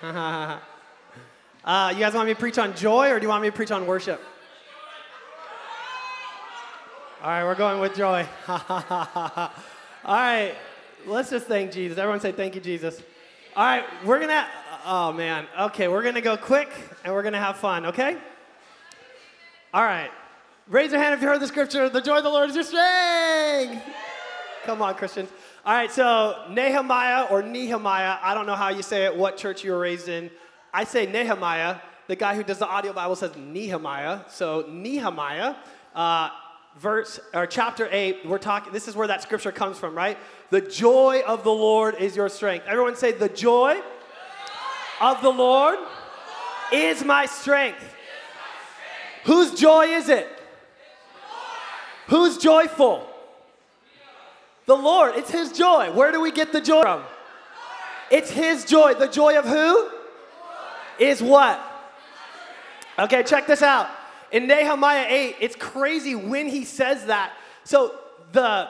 uh, 0.02 0.60
you 1.92 1.98
guys 1.98 2.14
want 2.14 2.28
me 2.28 2.34
to 2.34 2.38
preach 2.38 2.56
on 2.56 2.76
joy 2.76 3.10
or 3.10 3.18
do 3.18 3.24
you 3.24 3.28
want 3.28 3.42
me 3.42 3.50
to 3.50 3.56
preach 3.56 3.72
on 3.72 3.84
worship? 3.84 4.20
All 7.20 7.28
right, 7.28 7.42
we're 7.42 7.56
going 7.56 7.80
with 7.80 7.96
joy. 7.96 8.24
All 8.48 9.50
right, 10.06 10.54
let's 11.04 11.30
just 11.30 11.46
thank 11.46 11.72
Jesus. 11.72 11.98
Everyone 11.98 12.20
say 12.20 12.30
thank 12.30 12.54
you, 12.54 12.60
Jesus. 12.60 13.02
All 13.56 13.64
right, 13.64 13.84
we're 14.04 14.20
gonna, 14.20 14.46
oh 14.86 15.12
man, 15.12 15.48
okay, 15.62 15.88
we're 15.88 16.04
gonna 16.04 16.20
go 16.20 16.36
quick 16.36 16.70
and 17.02 17.12
we're 17.12 17.24
gonna 17.24 17.40
have 17.40 17.56
fun, 17.56 17.86
okay? 17.86 18.16
All 19.74 19.82
right, 19.82 20.10
raise 20.68 20.92
your 20.92 21.00
hand 21.00 21.14
if 21.14 21.22
you 21.22 21.26
heard 21.26 21.40
the 21.40 21.48
scripture 21.48 21.88
the 21.88 22.00
joy 22.00 22.18
of 22.18 22.22
the 22.22 22.30
Lord 22.30 22.50
is 22.50 22.54
your 22.54 22.62
strength. 22.62 23.82
Come 24.64 24.80
on, 24.80 24.94
Christians. 24.94 25.28
All 25.68 25.74
right, 25.74 25.92
so 25.92 26.46
Nehemiah 26.48 27.26
or 27.30 27.42
Nehemiah, 27.42 28.16
I 28.22 28.32
don't 28.32 28.46
know 28.46 28.54
how 28.54 28.70
you 28.70 28.80
say 28.80 29.04
it, 29.04 29.14
what 29.14 29.36
church 29.36 29.62
you 29.62 29.72
were 29.72 29.78
raised 29.78 30.08
in. 30.08 30.30
I 30.72 30.84
say 30.84 31.04
Nehemiah. 31.04 31.76
The 32.06 32.16
guy 32.16 32.36
who 32.36 32.42
does 32.42 32.56
the 32.56 32.66
audio 32.66 32.94
Bible 32.94 33.16
says 33.16 33.36
Nehemiah. 33.36 34.20
So 34.30 34.64
Nehemiah. 34.66 35.56
Uh, 35.94 36.30
verse 36.78 37.20
or 37.34 37.46
chapter 37.46 37.86
8 37.90 38.24
we're 38.24 38.38
talking 38.38 38.72
this 38.72 38.88
is 38.88 38.94
where 38.94 39.08
that 39.08 39.20
scripture 39.20 39.50
comes 39.50 39.78
from 39.78 39.96
right 39.96 40.16
the 40.50 40.60
joy 40.60 41.22
of 41.26 41.42
the 41.42 41.50
lord 41.50 41.96
is 41.96 42.14
your 42.14 42.28
strength 42.28 42.66
everyone 42.68 42.94
say 42.94 43.10
the 43.10 43.28
joy, 43.28 43.80
of 45.00 45.20
the 45.22 45.30
lord, 45.30 45.76
is, 46.72 47.02
my 47.02 47.02
is 47.02 47.04
my 47.04 47.26
strength 47.26 47.94
whose 49.24 49.58
joy 49.58 49.86
is 49.86 50.08
it 50.08 50.28
who's 52.06 52.38
joyful 52.38 53.07
the 54.68 54.76
lord 54.76 55.16
it's 55.16 55.30
his 55.30 55.50
joy 55.50 55.90
where 55.90 56.12
do 56.12 56.20
we 56.20 56.30
get 56.30 56.52
the 56.52 56.60
joy 56.60 56.82
from 56.82 57.02
it's 58.12 58.30
his 58.30 58.64
joy 58.64 58.94
the 58.94 59.08
joy 59.08 59.36
of 59.36 59.44
who 59.44 59.90
is 61.00 61.20
what 61.20 61.60
okay 63.00 63.24
check 63.24 63.48
this 63.48 63.62
out 63.62 63.88
in 64.30 64.46
Nehemiah 64.46 65.06
8, 65.08 65.36
it's 65.40 65.56
crazy 65.56 66.14
when 66.14 66.48
he 66.48 66.64
says 66.64 67.06
that. 67.06 67.32
So, 67.64 67.94
the, 68.32 68.68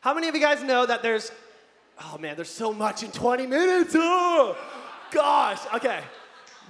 how 0.00 0.14
many 0.14 0.28
of 0.28 0.34
you 0.34 0.40
guys 0.40 0.62
know 0.62 0.84
that 0.84 1.02
there's, 1.02 1.30
oh 2.00 2.18
man, 2.18 2.34
there's 2.34 2.50
so 2.50 2.72
much 2.72 3.02
in 3.02 3.12
20 3.12 3.46
minutes. 3.46 3.94
Oh, 3.96 4.56
gosh, 5.12 5.60
okay. 5.74 6.00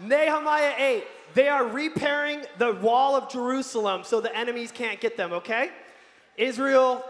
Nehemiah 0.03 0.75
8, 0.77 1.05
they 1.35 1.49
are 1.49 1.67
repairing 1.67 2.45
the 2.59 2.73
wall 2.75 3.17
of 3.17 3.31
Jerusalem 3.31 4.03
so 4.05 4.21
the 4.21 4.35
enemies 4.37 4.71
can't 4.71 5.01
get 5.01 5.17
them, 5.17 5.33
okay? 5.33 5.71
Israel, 6.37 7.05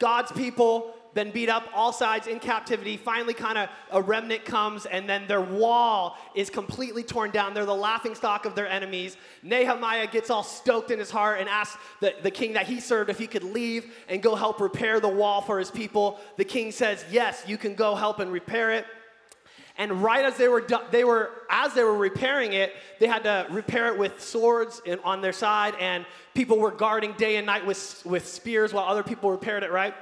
God's 0.00 0.32
people, 0.32 0.94
been 1.14 1.30
beat 1.30 1.48
up 1.48 1.68
all 1.74 1.92
sides 1.92 2.26
in 2.26 2.38
captivity. 2.38 2.96
Finally, 2.96 3.34
kind 3.34 3.58
of 3.58 3.68
a 3.90 4.00
remnant 4.00 4.44
comes, 4.44 4.86
and 4.86 5.08
then 5.08 5.26
their 5.26 5.40
wall 5.40 6.16
is 6.34 6.50
completely 6.50 7.02
torn 7.02 7.30
down. 7.30 7.54
They're 7.54 7.66
the 7.66 7.74
laughing 7.74 8.14
stock 8.14 8.44
of 8.44 8.54
their 8.54 8.68
enemies. 8.68 9.16
Nehemiah 9.42 10.06
gets 10.06 10.30
all 10.30 10.42
stoked 10.42 10.90
in 10.90 10.98
his 10.98 11.10
heart 11.10 11.40
and 11.40 11.48
asks 11.48 11.76
the, 12.00 12.14
the 12.22 12.30
king 12.30 12.54
that 12.54 12.66
he 12.66 12.80
served 12.80 13.10
if 13.10 13.18
he 13.18 13.26
could 13.26 13.44
leave 13.44 13.92
and 14.08 14.22
go 14.22 14.34
help 14.34 14.60
repair 14.60 15.00
the 15.00 15.08
wall 15.08 15.40
for 15.40 15.58
his 15.58 15.70
people. 15.70 16.20
The 16.36 16.44
king 16.44 16.72
says, 16.72 17.04
Yes, 17.10 17.42
you 17.46 17.58
can 17.58 17.74
go 17.74 17.94
help 17.94 18.20
and 18.20 18.32
repair 18.32 18.72
it. 18.72 18.86
And 19.80 20.02
right 20.02 20.26
as 20.26 20.36
they 20.36 20.46
were, 20.46 20.62
they 20.90 21.04
were, 21.04 21.30
as 21.48 21.72
they 21.72 21.82
were 21.82 21.96
repairing 21.96 22.52
it, 22.52 22.74
they 22.98 23.06
had 23.06 23.22
to 23.22 23.46
repair 23.48 23.86
it 23.88 23.98
with 23.98 24.20
swords 24.20 24.82
in, 24.84 24.98
on 25.04 25.22
their 25.22 25.32
side, 25.32 25.74
and 25.80 26.04
people 26.34 26.58
were 26.58 26.70
guarding 26.70 27.14
day 27.14 27.36
and 27.36 27.46
night 27.46 27.64
with, 27.64 28.02
with 28.04 28.28
spears 28.28 28.74
while 28.74 28.84
other 28.84 29.02
people 29.02 29.30
repaired 29.30 29.62
it, 29.62 29.72
right? 29.72 29.94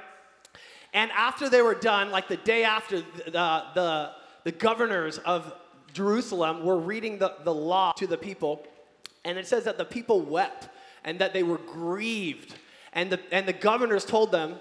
And 0.93 1.09
after 1.11 1.47
they 1.47 1.61
were 1.61 1.75
done, 1.75 2.11
like 2.11 2.27
the 2.27 2.35
day 2.35 2.65
after, 2.65 2.97
the, 2.99 3.63
the, 3.73 4.11
the 4.43 4.51
governors 4.51 5.17
of 5.19 5.53
Jerusalem 5.93 6.65
were 6.65 6.77
reading 6.77 7.17
the, 7.17 7.35
the 7.45 7.53
law 7.53 7.93
to 7.93 8.05
the 8.05 8.17
people. 8.17 8.67
And 9.23 9.37
it 9.37 9.47
says 9.47 9.63
that 9.63 9.77
the 9.77 9.85
people 9.85 10.19
wept 10.19 10.67
and 11.05 11.19
that 11.19 11.31
they 11.31 11.43
were 11.43 11.57
grieved. 11.57 12.53
And 12.91 13.09
the, 13.09 13.21
and 13.31 13.47
the 13.47 13.53
governors 13.53 14.03
told 14.03 14.33
them, 14.33 14.59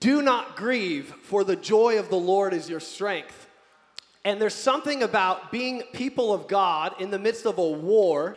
Do 0.00 0.20
not 0.20 0.54
grieve, 0.54 1.14
for 1.22 1.44
the 1.44 1.56
joy 1.56 1.98
of 1.98 2.10
the 2.10 2.18
Lord 2.18 2.52
is 2.52 2.68
your 2.68 2.80
strength. 2.80 3.45
And 4.26 4.40
there's 4.40 4.54
something 4.54 5.04
about 5.04 5.52
being 5.52 5.82
people 5.92 6.34
of 6.34 6.48
God 6.48 7.00
in 7.00 7.10
the 7.12 7.18
midst 7.18 7.46
of 7.46 7.58
a 7.58 7.70
war. 7.70 8.36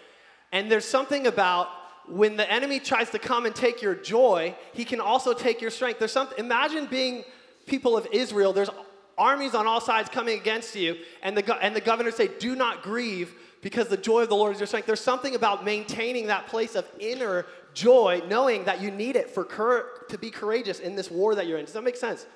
And 0.51 0.71
there's 0.71 0.85
something 0.85 1.25
about 1.25 1.67
when 2.07 2.37
the 2.37 2.49
enemy 2.49 2.79
tries 2.79 3.09
to 3.09 3.17
come 3.17 3.47
and 3.47 3.55
take 3.55 3.81
your 3.81 3.95
joy, 3.95 4.55
he 4.73 4.85
can 4.85 5.01
also 5.01 5.33
take 5.33 5.61
your 5.61 5.71
strength. 5.71 5.97
There's 5.97 6.11
something, 6.11 6.37
imagine 6.37 6.85
being 6.85 7.23
people 7.65 7.97
of 7.97 8.07
Israel, 8.11 8.53
there's 8.53 8.69
armies 9.17 9.55
on 9.55 9.65
all 9.65 9.81
sides 9.81 10.09
coming 10.09 10.39
against 10.39 10.75
you, 10.75 10.95
and 11.23 11.35
the, 11.35 11.55
and 11.63 11.75
the 11.75 11.81
governor 11.81 12.11
say, 12.11 12.29
Do 12.39 12.55
not 12.55 12.83
grieve 12.83 13.33
because 13.63 13.87
the 13.87 13.97
joy 13.97 14.21
of 14.21 14.29
the 14.29 14.35
Lord 14.35 14.53
is 14.53 14.59
your 14.59 14.67
strength. 14.67 14.85
There's 14.85 14.99
something 14.99 15.33
about 15.33 15.65
maintaining 15.65 16.27
that 16.27 16.45
place 16.45 16.75
of 16.75 16.85
inner 16.99 17.47
joy, 17.73 18.21
knowing 18.27 18.65
that 18.65 18.79
you 18.79 18.91
need 18.91 19.15
it 19.15 19.31
for 19.31 19.43
cur- 19.43 19.89
to 20.09 20.19
be 20.19 20.29
courageous 20.29 20.79
in 20.79 20.95
this 20.95 21.09
war 21.09 21.33
that 21.33 21.47
you're 21.47 21.57
in. 21.57 21.65
Does 21.65 21.73
that 21.73 21.83
make 21.83 21.97
sense? 21.97 22.27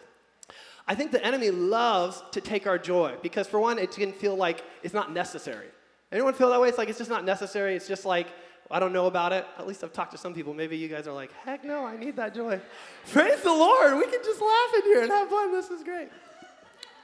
I 0.88 0.96
think 0.96 1.12
the 1.12 1.24
enemy 1.26 1.50
loves 1.50 2.22
to 2.32 2.42
take 2.42 2.68
our 2.68 2.78
joy 2.78 3.16
because, 3.22 3.48
for 3.48 3.60
one, 3.60 3.80
it 3.80 3.92
can 3.92 4.12
feel 4.12 4.36
like 4.36 4.64
it's 4.84 4.94
not 4.94 5.14
necessary. 5.14 5.68
Anyone 6.12 6.34
feel 6.34 6.50
that 6.50 6.60
way? 6.60 6.70
It's 6.70 6.78
like 6.78 6.90
it's 6.90 6.98
just 6.98 7.10
not 7.10 7.24
necessary. 7.26 7.76
It's 7.76 7.88
just 7.88 8.06
like 8.06 8.28
I 8.72 8.80
don't 8.80 8.94
know 8.94 9.06
about 9.06 9.34
it. 9.34 9.46
At 9.58 9.68
least 9.68 9.84
I've 9.84 9.94
talked 9.94 10.12
to 10.12 10.18
some 10.18 10.34
people. 10.34 10.54
Maybe 10.54 10.78
you 10.78 10.88
guys 10.88 11.08
are 11.08 11.14
like, 11.14 11.32
heck 11.44 11.64
no, 11.64 11.86
I 11.86 11.98
need 11.98 12.16
that 12.16 12.34
joy. 12.34 12.60
Praise 13.12 13.42
the 13.42 13.52
Lord. 13.52 13.98
We 13.98 14.06
can 14.06 14.20
just 14.24 14.42
laugh 14.42 14.74
in 14.76 14.82
here 14.84 15.04
and 15.04 15.12
have 15.12 15.30
fun. 15.30 15.52
This 15.52 15.70
is 15.70 15.84
great. 15.84 16.10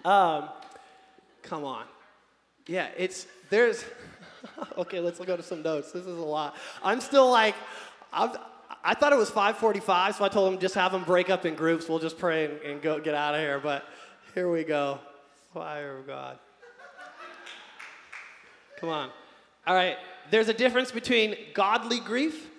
Um, 0.05 0.49
come 1.43 1.65
on. 1.65 1.85
Yeah, 2.65 2.87
it's, 2.97 3.27
there's, 3.49 3.83
okay, 4.77 4.99
let's 4.99 5.19
go 5.19 5.35
to 5.35 5.43
some 5.43 5.61
notes. 5.61 5.91
This 5.91 6.05
is 6.05 6.17
a 6.17 6.21
lot. 6.21 6.55
I'm 6.83 7.01
still 7.01 7.29
like, 7.29 7.55
I've, 8.13 8.37
I 8.83 8.93
thought 8.93 9.13
it 9.13 9.17
was 9.17 9.29
5:45, 9.29 10.15
so 10.15 10.23
I 10.23 10.29
told 10.29 10.51
them 10.51 10.59
just 10.59 10.75
have 10.75 10.91
them 10.91 11.03
break 11.03 11.29
up 11.29 11.45
in 11.45 11.55
groups. 11.55 11.89
We'll 11.89 11.99
just 11.99 12.17
pray 12.17 12.45
and, 12.45 12.61
and 12.61 12.81
go 12.81 12.99
get 12.99 13.13
out 13.13 13.35
of 13.35 13.41
here. 13.41 13.59
But 13.59 13.85
here 14.33 14.49
we 14.49 14.63
go. 14.63 14.99
Fire 15.53 15.97
of 15.97 16.07
God. 16.07 16.39
Come 18.79 18.89
on. 18.89 19.09
All 19.67 19.75
right 19.75 19.97
there's 20.29 20.49
a 20.49 20.53
difference 20.53 20.91
between 20.91 21.35
godly 21.53 21.99
grief 21.99 22.49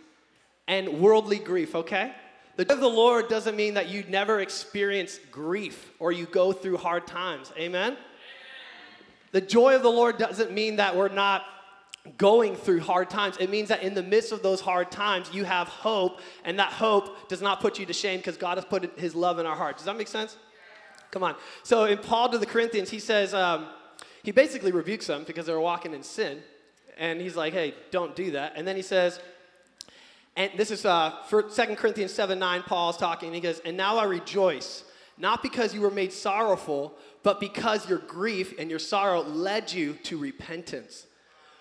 and 0.67 1.01
worldly 1.01 1.39
grief, 1.39 1.75
okay? 1.75 2.13
The 2.57 2.65
joy 2.65 2.75
of 2.75 2.81
the 2.81 2.89
Lord 2.89 3.29
doesn't 3.29 3.57
mean 3.57 3.75
that 3.75 3.89
you 3.89 4.05
never 4.09 4.41
experience 4.41 5.19
grief 5.31 5.91
or 5.99 6.13
you 6.13 6.27
go 6.27 6.53
through 6.53 6.77
hard 6.77 7.07
times. 7.07 7.53
Amen? 7.57 7.97
The 9.33 9.41
joy 9.41 9.77
of 9.77 9.83
the 9.83 9.91
Lord 9.91 10.19
doesn't 10.19 10.53
mean 10.53 10.77
that 10.77 10.97
we're 10.97 11.09
not 11.09 11.45
going 12.17 12.57
through 12.57 12.81
hard 12.81 13.11
times. 13.11 13.37
It 13.39 13.51
means 13.51 13.69
that 13.69 13.83
in 13.83 13.95
the 13.95 14.03
midst 14.03 14.33
of 14.33 14.43
those 14.43 14.61
hard 14.61 14.91
times, 14.91 15.31
you 15.33 15.45
have 15.45 15.69
hope, 15.69 16.21
and 16.45 16.59
that 16.59 16.73
hope 16.73 17.29
does 17.29 17.43
not 17.43 17.61
put 17.61 17.79
you 17.79 17.87
to 17.87 17.93
shame 17.93 18.19
because 18.21 18.37
God 18.37 18.57
has 18.57 18.65
put 18.65 18.99
his 18.99 19.15
love 19.15 19.39
in 19.39 19.47
our 19.47 19.57
heart. 19.57 19.77
Does 19.77 19.87
that 19.87 19.97
make 19.97 20.09
sense? 20.09 20.37
Come 21.11 21.23
on. 21.23 21.35
So 21.63 21.85
in 21.85 21.99
Paul 21.99 22.29
to 22.31 22.39
the 22.39 22.47
Corinthians, 22.47 22.91
he 22.91 23.01
says, 23.01 23.35
um, 23.35 23.67
he 24.23 24.31
basically 24.31 24.73
rebukes 24.73 25.07
them 25.07 25.25
because 25.27 25.47
they 25.47 25.53
were 25.53 25.61
walking 25.61 25.93
in 25.93 26.03
sin 26.03 26.43
and 26.99 27.21
he's 27.21 27.37
like, 27.37 27.53
hey, 27.53 27.75
don't 27.91 28.15
do 28.15 28.33
that. 28.33 28.53
And 28.57 28.69
then 28.69 28.77
he 28.77 28.83
says, 28.83 29.21
and 30.37 30.53
this 30.57 30.71
is 30.71 30.85
uh, 30.85 31.13
for 31.27 31.43
2 31.43 31.63
Corinthians 31.77 32.13
7 32.13 32.39
9, 32.39 32.63
Paul's 32.63 32.97
talking. 32.97 33.33
He 33.33 33.41
goes, 33.41 33.61
And 33.65 33.77
now 33.77 33.99
I 33.99 34.05
rejoice, 34.05 34.85
not 35.19 35.43
because 35.43 35.75
you 35.75 35.81
were 35.81 35.91
made 35.91 36.13
sorrowful, 36.13 36.95
but 37.23 37.41
because 37.41 37.89
your 37.89 37.99
grief 37.99 38.55
and 38.59 38.71
your 38.71 38.79
sorrow 38.79 39.23
led 39.23 39.73
you 39.73 39.95
to 40.05 40.17
repentance. 40.17 41.07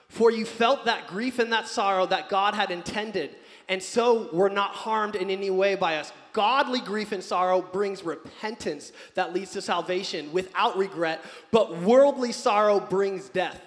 For 0.10 0.32
you 0.32 0.44
felt 0.44 0.86
that 0.86 1.08
grief 1.08 1.40
and 1.40 1.54
that 1.54 1.68
sorrow 1.68 2.06
that 2.08 2.30
God 2.30 2.56
had 2.56 2.72
intended, 2.72 3.36
and 3.70 3.82
so 3.82 4.28
were 4.34 4.50
not 4.50 4.72
harmed 4.72 5.16
in 5.16 5.30
any 5.30 5.52
way 5.52 5.76
by 5.76 5.98
us. 5.98 6.12
Godly 6.34 6.82
grief 6.82 7.12
and 7.12 7.24
sorrow 7.24 7.62
brings 7.62 8.04
repentance 8.04 8.92
that 9.14 9.34
leads 9.34 9.52
to 9.52 9.62
salvation 9.62 10.32
without 10.34 10.78
regret, 10.78 11.24
but 11.52 11.78
worldly 11.82 12.32
sorrow 12.32 12.80
brings 12.80 13.30
death. 13.30 13.62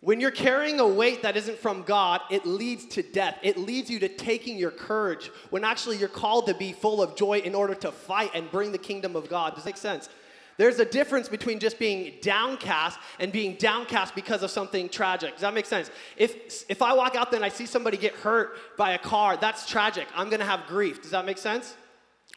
When 0.00 0.20
you're 0.20 0.30
carrying 0.30 0.78
a 0.80 0.86
weight 0.86 1.22
that 1.22 1.36
isn't 1.36 1.58
from 1.58 1.82
God, 1.82 2.20
it 2.30 2.46
leads 2.46 2.86
to 2.86 3.02
death. 3.02 3.38
It 3.42 3.56
leads 3.56 3.90
you 3.90 3.98
to 3.98 4.08
taking 4.08 4.56
your 4.56 4.70
courage 4.70 5.30
when 5.50 5.64
actually 5.64 5.96
you're 5.96 6.08
called 6.08 6.46
to 6.46 6.54
be 6.54 6.72
full 6.72 7.02
of 7.02 7.16
joy 7.16 7.38
in 7.38 7.54
order 7.54 7.74
to 7.74 7.90
fight 7.90 8.30
and 8.34 8.50
bring 8.50 8.72
the 8.72 8.78
kingdom 8.78 9.16
of 9.16 9.28
God. 9.28 9.54
Does 9.54 9.64
that 9.64 9.70
make 9.70 9.76
sense? 9.76 10.08
There's 10.58 10.78
a 10.78 10.84
difference 10.84 11.28
between 11.28 11.58
just 11.58 11.78
being 11.78 12.14
downcast 12.22 12.98
and 13.18 13.30
being 13.30 13.56
downcast 13.56 14.14
because 14.14 14.42
of 14.42 14.50
something 14.50 14.88
tragic. 14.88 15.32
Does 15.32 15.42
that 15.42 15.54
make 15.54 15.66
sense? 15.66 15.90
If, 16.16 16.64
if 16.70 16.80
I 16.80 16.94
walk 16.94 17.14
out 17.14 17.30
there 17.30 17.38
and 17.38 17.44
I 17.44 17.50
see 17.50 17.66
somebody 17.66 17.96
get 17.96 18.14
hurt 18.14 18.56
by 18.76 18.92
a 18.92 18.98
car, 18.98 19.36
that's 19.36 19.68
tragic. 19.68 20.06
I'm 20.14 20.30
gonna 20.30 20.46
have 20.46 20.66
grief. 20.66 21.02
Does 21.02 21.10
that 21.10 21.26
make 21.26 21.38
sense? 21.38 21.74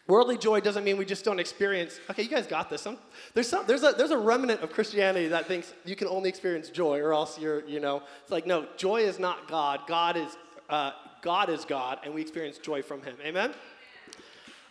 Worldly 0.07 0.39
joy 0.39 0.59
doesn't 0.59 0.83
mean 0.83 0.97
we 0.97 1.05
just 1.05 1.23
don't 1.23 1.39
experience. 1.39 1.99
Okay, 2.09 2.23
you 2.23 2.29
guys 2.29 2.47
got 2.47 2.67
this. 2.67 2.87
There's, 3.35 3.47
some, 3.47 3.65
there's, 3.67 3.83
a, 3.83 3.93
there's 3.95 4.09
a 4.09 4.17
remnant 4.17 4.61
of 4.61 4.71
Christianity 4.71 5.27
that 5.27 5.45
thinks 5.45 5.71
you 5.85 5.95
can 5.95 6.07
only 6.07 6.29
experience 6.29 6.69
joy 6.69 6.99
or 6.99 7.13
else 7.13 7.37
you're, 7.37 7.63
you 7.67 7.79
know, 7.79 8.01
it's 8.23 8.31
like, 8.31 8.47
no, 8.47 8.65
joy 8.75 9.01
is 9.01 9.19
not 9.19 9.47
God. 9.47 9.81
God 9.87 10.17
is, 10.17 10.35
uh, 10.67 10.91
God 11.21 11.49
is 11.49 11.63
God, 11.63 11.99
and 12.03 12.13
we 12.13 12.21
experience 12.21 12.57
joy 12.57 12.81
from 12.81 13.03
Him. 13.03 13.17
Amen? 13.23 13.53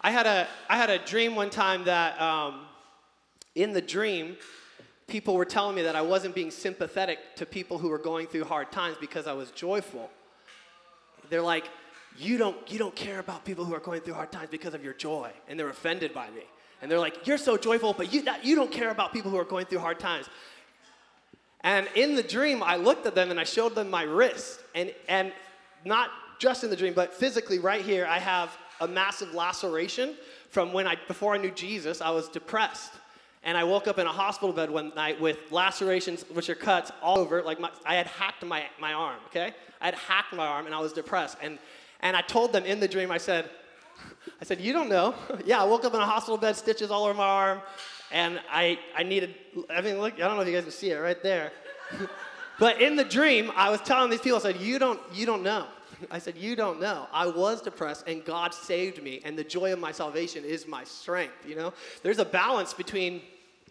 I 0.01 0.11
had 0.11 0.27
a, 0.27 0.49
I 0.69 0.77
had 0.77 0.91
a 0.91 0.99
dream 0.99 1.37
one 1.37 1.51
time 1.51 1.85
that 1.85 2.21
um, 2.21 2.67
in 3.59 3.73
the 3.73 3.81
dream, 3.83 4.37
people 5.09 5.35
were 5.35 5.45
telling 5.45 5.75
me 5.75 5.83
that 5.83 5.97
I 5.97 6.03
wasn't 6.03 6.35
being 6.35 6.53
sympathetic 6.53 7.19
to 7.37 7.45
people 7.45 7.77
who 7.79 7.89
were 7.89 7.99
going 7.99 8.29
through 8.29 8.45
hard 8.45 8.71
times 8.71 8.97
because 9.01 9.27
I 9.27 9.33
was 9.33 9.51
joyful. 9.51 10.09
They're 11.29 11.43
like, 11.43 11.65
you 12.17 12.39
don't, 12.39 12.57
you 12.71 12.79
don't 12.79 12.95
care 12.95 13.19
about 13.19 13.45
people 13.45 13.65
who 13.65 13.75
are 13.75 13.81
going 13.81 14.01
through 14.01 14.15
hard 14.15 14.31
times 14.31 14.49
because 14.49 14.75
of 14.75 14.85
your 14.85 14.95
joy. 14.95 15.31
And 15.49 15.59
they're 15.59 15.69
offended 15.69 16.15
by 16.15 16.31
me. 16.31 16.43
And 16.81 16.89
they're 16.89 17.01
like, 17.01 17.27
you're 17.27 17.39
so 17.39 17.57
joyful, 17.57 17.93
but 17.93 18.13
you, 18.13 18.23
you 18.45 18.55
don't 18.55 18.71
care 18.71 18.91
about 18.91 19.13
people 19.13 19.33
who 19.33 19.39
are 19.39 19.45
going 19.45 19.67
through 19.67 19.81
hard 19.81 19.99
times. 19.99 20.27
And 21.63 21.89
in 21.97 22.15
the 22.15 22.23
dream, 22.23 22.63
I 22.63 22.77
looked 22.77 23.07
at 23.07 23.17
them 23.17 23.33
and 23.33 23.41
I 23.41 23.45
showed 23.45 23.75
them 23.75 23.91
my 23.91 24.05
wrist. 24.05 24.61
And, 24.77 24.95
and 25.09 25.33
not 25.85 26.11
just 26.39 26.63
in 26.63 26.71
the 26.71 26.77
dream, 26.77 26.95
but 26.95 27.13
physically, 27.13 27.59
right 27.59 27.83
here, 27.83 28.07
I 28.07 28.21
have 28.21 28.57
a 28.81 28.87
massive 28.87 29.35
laceration 29.35 30.15
from 30.51 30.73
when 30.73 30.87
I, 30.87 30.97
before 31.09 31.35
I 31.35 31.39
knew 31.39 31.51
Jesus, 31.51 32.01
I 32.01 32.11
was 32.11 32.29
depressed. 32.29 32.93
And 33.49 33.57
I 33.57 33.65
woke 33.65 33.89
up 33.89 33.99
in 33.99 34.07
a 34.07 34.13
hospital 34.13 34.53
bed 34.53 34.71
one 34.71 34.93
night 34.95 35.19
with 35.19 35.39
lacerations, 35.51 36.23
which 36.35 36.51
are 36.51 36.55
cuts 36.55 36.93
all 37.01 37.19
over. 37.19 37.43
Like 37.43 37.59
my, 37.59 37.71
I 37.87 37.95
had 37.95 38.07
hacked 38.07 38.45
my, 38.45 38.65
my 38.79 38.93
arm, 38.93 39.17
okay? 39.29 39.55
I 39.81 39.87
had 39.87 39.95
hacked 39.95 40.35
my 40.35 40.47
arm 40.47 40.67
and 40.67 40.75
I 40.75 40.81
was 40.81 40.93
depressed. 40.93 41.39
And, 41.41 41.59
and 42.01 42.15
I 42.15 42.21
told 42.21 42.53
them 42.53 42.67
in 42.67 42.79
the 42.79 42.87
dream, 42.87 43.11
I 43.11 43.17
said, 43.17 43.49
I 44.39 44.45
said, 44.45 44.61
you 44.61 44.75
don't 44.75 44.91
know. 44.91 45.15
yeah, 45.47 45.63
I 45.63 45.65
woke 45.65 45.87
up 45.87 45.95
in 45.95 46.01
a 46.01 46.05
hospital 46.05 46.37
bed, 46.37 46.57
stitches 46.57 46.91
all 46.91 47.05
over 47.05 47.15
my 47.15 47.25
arm. 47.25 47.63
And 48.13 48.39
I, 48.51 48.79
I 48.95 49.03
needed, 49.03 49.35
I 49.71 49.81
mean, 49.81 49.99
look, 49.99 50.17
I 50.17 50.29
don't 50.29 50.37
know 50.37 50.43
if 50.43 50.49
you 50.49 50.53
guys 50.53 50.65
can 50.65 50.71
see 50.71 50.91
it 50.91 50.99
right 50.99 51.23
there. 51.23 51.51
but 52.59 52.83
in 52.83 52.97
the 52.97 53.05
dream, 53.05 53.51
I 53.57 53.71
was 53.71 53.81
telling 53.81 54.11
these 54.11 54.21
people, 54.21 54.37
I 54.37 54.43
said, 54.43 54.61
you 54.61 54.79
don't, 54.79 55.01
you 55.15 55.25
don't 55.25 55.43
know. 55.43 55.65
I 56.11 56.19
said, 56.19 56.37
You 56.37 56.57
don't 56.57 56.81
know. 56.81 57.07
I 57.13 57.27
was 57.27 57.61
depressed 57.61 58.05
and 58.07 58.25
God 58.25 58.55
saved 58.55 59.03
me, 59.03 59.21
and 59.25 59.39
the 59.39 59.45
joy 59.45 59.73
of 59.73 59.79
my 59.79 59.93
salvation 59.93 60.45
is 60.45 60.67
my 60.67 60.85
strength. 60.85 61.35
You 61.47 61.57
know, 61.57 61.73
there's 62.03 62.19
a 62.19 62.25
balance 62.25 62.75
between, 62.75 63.23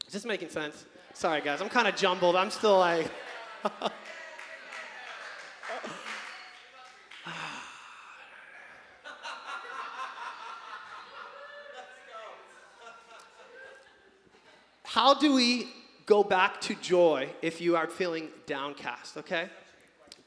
is 0.08 0.14
this 0.14 0.26
making 0.26 0.50
sense? 0.50 0.86
Sorry, 1.14 1.42
guys, 1.42 1.62
I'm 1.62 1.70
kind 1.70 1.88
of 1.88 1.96
jumbled. 1.96 2.36
I'm 2.36 2.50
still 2.50 2.80
like, 2.80 3.12
How 14.84 15.14
do 15.14 15.36
we 15.36 15.68
go 16.08 16.24
back 16.24 16.60
to 16.62 16.74
joy 16.76 17.30
if 17.44 17.62
you 17.62 17.76
are 17.76 17.88
feeling 17.88 18.30
downcast, 18.48 19.18
okay? 19.18 19.50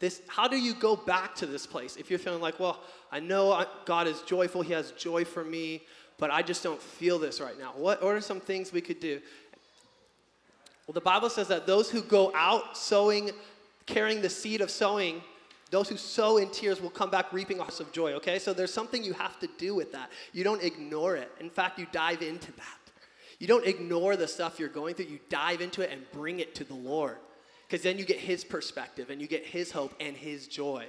this 0.01 0.23
how 0.27 0.49
do 0.49 0.59
you 0.59 0.75
go 0.75 0.97
back 0.97 1.35
to 1.37 1.47
this 1.47 1.67
place 1.67 1.97
if 1.97 2.11
you're 2.11 2.19
feeling 2.19 2.41
like 2.41 2.59
well 2.59 2.83
i 3.13 3.21
know 3.21 3.53
uh, 3.53 3.65
god 3.85 4.07
is 4.09 4.23
joyful 4.23 4.63
he 4.63 4.73
has 4.73 4.91
joy 4.93 5.25
for 5.25 5.45
me 5.45 5.83
but 6.19 6.31
i 6.31 6.43
just 6.43 6.63
don't 6.63 6.83
feel 6.83 7.19
this 7.19 7.41
right 7.41 7.59
now 7.59 7.73
what, 7.77 8.03
what 8.03 8.15
are 8.15 8.21
some 8.21 8.41
things 8.41 8.73
we 8.73 8.81
could 8.81 8.99
do 8.99 9.21
well 10.91 10.95
the 10.95 11.01
bible 11.01 11.31
says 11.31 11.47
that 11.49 11.67
those 11.67 11.89
who 11.89 12.03
go 12.03 12.33
out 12.35 12.77
sowing 12.77 13.31
carrying 13.87 14.21
the 14.21 14.29
seed 14.29 14.61
of 14.61 14.71
sowing 14.71 15.23
those 15.71 15.89
who 15.89 15.97
sow 15.97 16.39
in 16.39 16.51
tears 16.51 16.81
will 16.81 16.91
come 16.91 17.11
back 17.11 17.33
reaping 17.33 17.59
a 17.59 17.61
harvest 17.61 17.81
of 17.81 17.93
joy 17.93 18.13
okay 18.13 18.39
so 18.39 18.53
there's 18.53 18.73
something 18.73 19.05
you 19.05 19.13
have 19.13 19.39
to 19.39 19.49
do 19.59 19.75
with 19.75 19.93
that 19.93 20.11
you 20.33 20.43
don't 20.43 20.63
ignore 20.63 21.15
it 21.15 21.31
in 21.39 21.49
fact 21.49 21.79
you 21.79 21.87
dive 21.93 22.23
into 22.23 22.51
that 22.53 22.65
you 23.39 23.47
don't 23.47 23.67
ignore 23.67 24.17
the 24.17 24.27
stuff 24.27 24.59
you're 24.59 24.69
going 24.69 24.95
through 24.95 25.07
you 25.07 25.21
dive 25.29 25.61
into 25.61 25.81
it 25.81 25.91
and 25.93 26.03
bring 26.11 26.41
it 26.41 26.55
to 26.55 26.65
the 26.65 26.75
lord 26.75 27.17
because 27.71 27.85
then 27.85 27.99
you 27.99 28.05
get 28.05 28.19
his 28.19 28.43
perspective 28.43 29.11
and 29.11 29.21
you 29.21 29.29
get 29.29 29.47
his 29.47 29.71
hope 29.71 29.95
and 30.01 30.17
his 30.17 30.49
joy. 30.49 30.87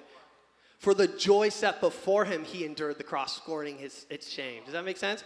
For 0.79 0.95
the 0.95 1.07
joy 1.07 1.49
set 1.49 1.79
before 1.79 2.25
him, 2.25 2.43
he 2.43 2.65
endured 2.65 2.97
the 2.97 3.03
cross, 3.03 3.35
scorning 3.35 3.77
his, 3.77 4.07
its 4.09 4.27
shame. 4.27 4.63
Does 4.63 4.73
that 4.73 4.83
make 4.83 4.97
sense? 4.97 5.23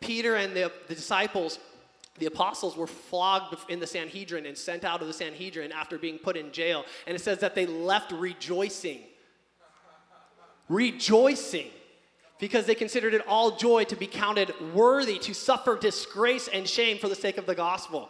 Peter 0.00 0.36
and 0.36 0.54
the, 0.54 0.70
the 0.86 0.94
disciples, 0.94 1.58
the 2.18 2.26
apostles, 2.26 2.76
were 2.76 2.86
flogged 2.86 3.56
in 3.68 3.80
the 3.80 3.86
Sanhedrin 3.86 4.46
and 4.46 4.56
sent 4.56 4.84
out 4.84 5.00
of 5.00 5.08
the 5.08 5.12
Sanhedrin 5.12 5.72
after 5.72 5.98
being 5.98 6.18
put 6.18 6.36
in 6.36 6.52
jail. 6.52 6.84
And 7.06 7.16
it 7.16 7.20
says 7.20 7.38
that 7.40 7.54
they 7.54 7.66
left 7.66 8.12
rejoicing. 8.12 9.00
Rejoicing 10.68 11.70
because 12.38 12.66
they 12.66 12.74
considered 12.74 13.14
it 13.14 13.26
all 13.26 13.56
joy 13.56 13.84
to 13.84 13.96
be 13.96 14.06
counted 14.06 14.52
worthy 14.74 15.18
to 15.18 15.34
suffer 15.34 15.76
disgrace 15.76 16.48
and 16.48 16.68
shame 16.68 16.98
for 16.98 17.08
the 17.08 17.14
sake 17.14 17.38
of 17.38 17.46
the 17.46 17.54
gospel. 17.54 18.08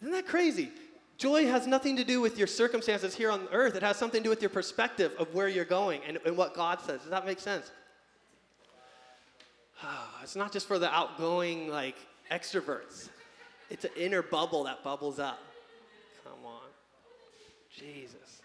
Isn't 0.00 0.12
that 0.12 0.26
crazy? 0.26 0.70
Joy 1.16 1.46
has 1.46 1.66
nothing 1.66 1.96
to 1.96 2.04
do 2.04 2.20
with 2.20 2.38
your 2.38 2.46
circumstances 2.46 3.14
here 3.14 3.30
on 3.30 3.46
earth. 3.52 3.76
It 3.76 3.82
has 3.82 3.96
something 3.96 4.20
to 4.20 4.24
do 4.24 4.30
with 4.30 4.42
your 4.42 4.50
perspective 4.50 5.12
of 5.18 5.32
where 5.32 5.48
you're 5.48 5.64
going 5.64 6.00
and, 6.06 6.18
and 6.26 6.36
what 6.36 6.54
God 6.54 6.80
says. 6.80 7.02
Does 7.02 7.10
that 7.10 7.24
make 7.24 7.40
sense? 7.40 7.70
It's 10.22 10.36
not 10.36 10.52
just 10.52 10.66
for 10.66 10.78
the 10.78 10.90
outgoing, 10.90 11.68
like, 11.68 11.96
extroverts. 12.30 13.08
It's 13.70 13.84
an 13.84 13.90
inner 13.96 14.22
bubble 14.22 14.64
that 14.64 14.82
bubbles 14.82 15.18
up. 15.18 15.38
Come 16.22 16.44
on. 16.46 16.60
Jesus. 17.74 18.42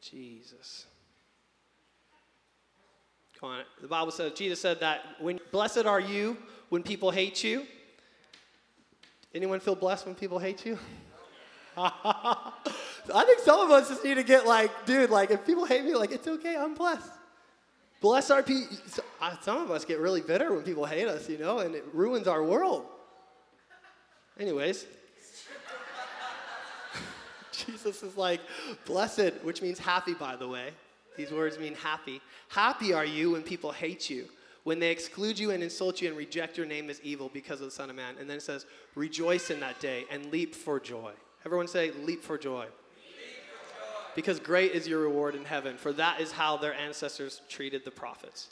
Jesus. 0.00 0.86
Come 3.38 3.50
on. 3.50 3.62
The 3.80 3.88
Bible 3.88 4.12
says, 4.12 4.32
Jesus 4.32 4.60
said 4.60 4.80
that 4.80 5.00
when 5.20 5.40
blessed 5.50 5.86
are 5.86 6.00
you 6.00 6.36
when 6.68 6.82
people 6.82 7.10
hate 7.10 7.42
you 7.42 7.66
Anyone 9.34 9.60
feel 9.60 9.74
blessed 9.74 10.06
when 10.06 10.14
people 10.14 10.38
hate 10.38 10.66
you? 10.66 10.78
I 11.76 12.52
think 13.26 13.40
some 13.40 13.60
of 13.60 13.70
us 13.70 13.88
just 13.88 14.04
need 14.04 14.14
to 14.14 14.22
get 14.22 14.46
like, 14.46 14.84
dude, 14.84 15.08
like 15.08 15.30
if 15.30 15.46
people 15.46 15.64
hate 15.64 15.84
me, 15.84 15.94
like 15.94 16.12
it's 16.12 16.28
okay, 16.28 16.54
I'm 16.54 16.74
blessed. 16.74 17.10
Bless 18.02 18.30
our 18.30 18.42
people. 18.42 18.76
Uh, 19.20 19.36
some 19.40 19.62
of 19.62 19.70
us 19.70 19.86
get 19.86 19.98
really 20.00 20.20
bitter 20.20 20.52
when 20.52 20.62
people 20.62 20.84
hate 20.84 21.08
us, 21.08 21.28
you 21.28 21.38
know, 21.38 21.60
and 21.60 21.74
it 21.74 21.84
ruins 21.94 22.28
our 22.28 22.44
world. 22.44 22.84
Anyways, 24.38 24.84
Jesus 27.52 28.02
is 28.02 28.16
like, 28.16 28.40
blessed, 28.84 29.32
which 29.42 29.62
means 29.62 29.78
happy, 29.78 30.12
by 30.12 30.36
the 30.36 30.48
way. 30.48 30.70
These 31.16 31.30
words 31.30 31.58
mean 31.58 31.74
happy. 31.74 32.20
Happy 32.48 32.92
are 32.92 33.04
you 33.04 33.30
when 33.30 33.42
people 33.42 33.72
hate 33.72 34.10
you 34.10 34.26
when 34.64 34.78
they 34.78 34.90
exclude 34.90 35.38
you 35.38 35.50
and 35.50 35.62
insult 35.62 36.00
you 36.00 36.08
and 36.08 36.16
reject 36.16 36.56
your 36.56 36.66
name 36.66 36.88
as 36.88 37.00
evil 37.02 37.30
because 37.32 37.60
of 37.60 37.66
the 37.66 37.72
Son 37.72 37.90
of 37.90 37.96
Man. 37.96 38.14
And 38.18 38.28
then 38.28 38.36
it 38.36 38.42
says, 38.42 38.66
rejoice 38.94 39.50
in 39.50 39.60
that 39.60 39.80
day 39.80 40.04
and 40.10 40.30
leap 40.30 40.54
for 40.54 40.78
joy. 40.78 41.12
Everyone 41.44 41.66
say, 41.66 41.90
leap 42.04 42.22
for 42.22 42.38
joy. 42.38 42.66
Because 44.14 44.38
great 44.38 44.72
is 44.72 44.86
your 44.86 45.00
reward 45.00 45.34
in 45.34 45.44
heaven, 45.44 45.76
for 45.76 45.92
that 45.94 46.20
is 46.20 46.32
how 46.32 46.56
their 46.56 46.74
ancestors 46.74 47.40
treated 47.48 47.84
the 47.84 47.90
prophets. 47.90 48.48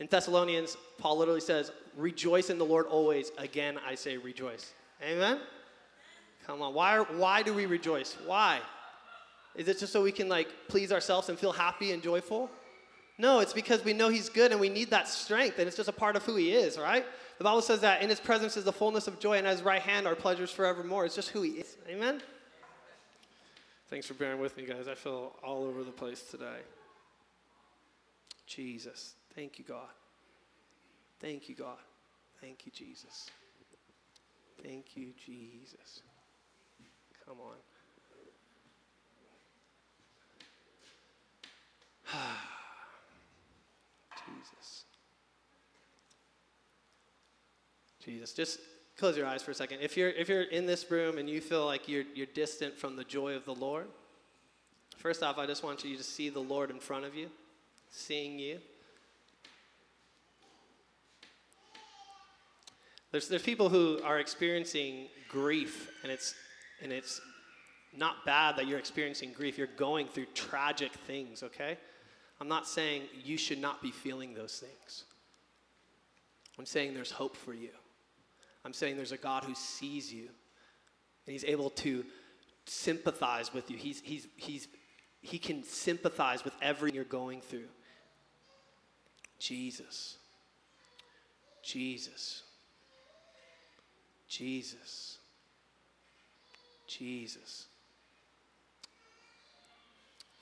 In 0.00 0.06
Thessalonians, 0.06 0.76
Paul 0.98 1.18
literally 1.18 1.40
says, 1.40 1.72
Rejoice 1.96 2.50
in 2.50 2.58
the 2.58 2.64
Lord 2.64 2.86
always. 2.86 3.32
Again, 3.38 3.78
I 3.86 3.94
say 3.94 4.16
rejoice. 4.16 4.72
Amen? 5.02 5.40
Come 6.46 6.62
on. 6.62 6.74
Why, 6.74 6.98
why 7.00 7.42
do 7.42 7.52
we 7.52 7.66
rejoice? 7.66 8.16
Why? 8.24 8.60
Is 9.56 9.66
it 9.66 9.78
just 9.78 9.92
so 9.92 10.02
we 10.02 10.12
can 10.12 10.28
like 10.28 10.48
please 10.68 10.92
ourselves 10.92 11.28
and 11.28 11.38
feel 11.38 11.52
happy 11.52 11.92
and 11.92 12.02
joyful? 12.02 12.48
No, 13.18 13.40
it's 13.40 13.52
because 13.52 13.84
we 13.84 13.92
know 13.92 14.08
He's 14.08 14.28
good 14.28 14.52
and 14.52 14.60
we 14.60 14.68
need 14.68 14.90
that 14.90 15.08
strength, 15.08 15.58
and 15.58 15.66
it's 15.66 15.76
just 15.76 15.88
a 15.88 15.92
part 15.92 16.14
of 16.14 16.22
who 16.22 16.36
He 16.36 16.52
is, 16.52 16.78
right? 16.78 17.04
The 17.38 17.44
Bible 17.44 17.62
says 17.62 17.80
that 17.80 18.00
in 18.00 18.08
His 18.08 18.20
presence 18.20 18.56
is 18.56 18.62
the 18.62 18.72
fullness 18.72 19.08
of 19.08 19.18
joy, 19.18 19.38
and 19.38 19.46
at 19.46 19.50
His 19.50 19.62
right 19.62 19.82
hand 19.82 20.06
are 20.06 20.14
pleasures 20.14 20.52
forevermore. 20.52 21.04
It's 21.04 21.16
just 21.16 21.30
who 21.30 21.42
He 21.42 21.50
is. 21.52 21.76
Amen? 21.88 22.22
Thanks 23.90 24.06
for 24.06 24.14
bearing 24.14 24.38
with 24.38 24.54
me, 24.56 24.64
guys. 24.64 24.86
I 24.86 24.94
feel 24.94 25.32
all 25.42 25.64
over 25.64 25.82
the 25.82 25.90
place 25.90 26.22
today. 26.22 26.60
Jesus. 28.46 29.14
Thank 29.34 29.58
you, 29.58 29.64
God. 29.64 29.88
Thank 31.20 31.48
you, 31.48 31.54
God. 31.54 31.78
Thank 32.40 32.66
you, 32.66 32.72
Jesus. 32.72 33.30
Thank 34.62 34.94
you, 34.94 35.14
Jesus. 35.24 36.02
Come 37.24 37.38
on. 37.40 37.56
Jesus. 44.26 44.84
Jesus. 48.04 48.32
Just 48.34 48.60
close 48.98 49.16
your 49.16 49.26
eyes 49.26 49.42
for 49.42 49.52
a 49.52 49.54
second. 49.54 49.78
If 49.80 49.96
you're, 49.96 50.10
if 50.10 50.28
you're 50.28 50.42
in 50.42 50.66
this 50.66 50.90
room 50.90 51.18
and 51.18 51.30
you 51.30 51.40
feel 51.40 51.64
like 51.64 51.88
you're, 51.88 52.04
you're 52.14 52.26
distant 52.34 52.76
from 52.76 52.96
the 52.96 53.04
joy 53.04 53.34
of 53.34 53.44
the 53.44 53.54
Lord, 53.54 53.86
first 54.96 55.22
off, 55.22 55.38
I 55.38 55.46
just 55.46 55.62
want 55.62 55.84
you 55.84 55.96
to 55.96 56.02
see 56.02 56.28
the 56.28 56.40
Lord 56.40 56.70
in 56.70 56.80
front 56.80 57.04
of 57.04 57.14
you, 57.14 57.28
seeing 57.90 58.38
you. 58.38 58.58
There's, 63.12 63.28
there's 63.28 63.42
people 63.42 63.68
who 63.68 64.00
are 64.04 64.18
experiencing 64.18 65.06
grief, 65.30 65.90
and 66.02 66.12
it's, 66.12 66.34
and 66.82 66.92
it's 66.92 67.20
not 67.96 68.26
bad 68.26 68.56
that 68.56 68.66
you're 68.66 68.78
experiencing 68.78 69.32
grief. 69.32 69.56
You're 69.56 69.68
going 69.78 70.08
through 70.08 70.26
tragic 70.34 70.92
things, 71.06 71.42
okay? 71.42 71.78
I'm 72.40 72.48
not 72.48 72.66
saying 72.66 73.02
you 73.24 73.38
should 73.38 73.60
not 73.60 73.80
be 73.80 73.90
feeling 73.92 74.34
those 74.34 74.58
things. 74.58 75.04
I'm 76.58 76.66
saying 76.66 76.94
there's 76.94 77.12
hope 77.12 77.36
for 77.36 77.54
you. 77.54 77.70
I'm 78.68 78.74
saying 78.74 78.96
there's 78.96 79.12
a 79.12 79.16
God 79.16 79.44
who 79.44 79.54
sees 79.54 80.12
you 80.12 80.24
and 80.24 81.32
he's 81.32 81.44
able 81.44 81.70
to 81.70 82.04
sympathize 82.66 83.54
with 83.54 83.70
you. 83.70 83.78
He's, 83.78 84.02
he's, 84.02 84.28
he's, 84.36 84.68
he 85.22 85.38
can 85.38 85.64
sympathize 85.64 86.44
with 86.44 86.52
everything 86.60 86.94
you're 86.94 87.04
going 87.04 87.40
through. 87.40 87.68
Jesus. 89.38 90.18
Jesus. 91.62 92.42
Jesus. 94.28 95.16
Jesus. 96.86 97.68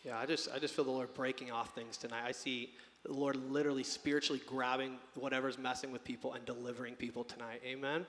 Yeah, 0.03 0.19
I 0.19 0.27
just 0.27 0.49
I 0.53 0.59
just 0.59 0.75
feel 0.75 0.85
the 0.85 0.91
Lord 0.91 1.15
breaking 1.15 1.53
off 1.53 1.77
things 1.77 1.97
tonight. 1.97 2.25
I 2.27 2.33
see 2.33 2.71
the 3.07 3.13
Lord 3.13 3.37
literally 3.51 3.85
spiritually 3.85 4.43
grabbing 4.47 4.99
whatever's 5.15 5.59
messing 5.59 5.93
with 5.93 6.05
people 6.05 6.35
and 6.35 6.45
delivering 6.45 6.95
people 6.95 7.25
tonight. 7.25 7.63
Amen. 7.65 8.07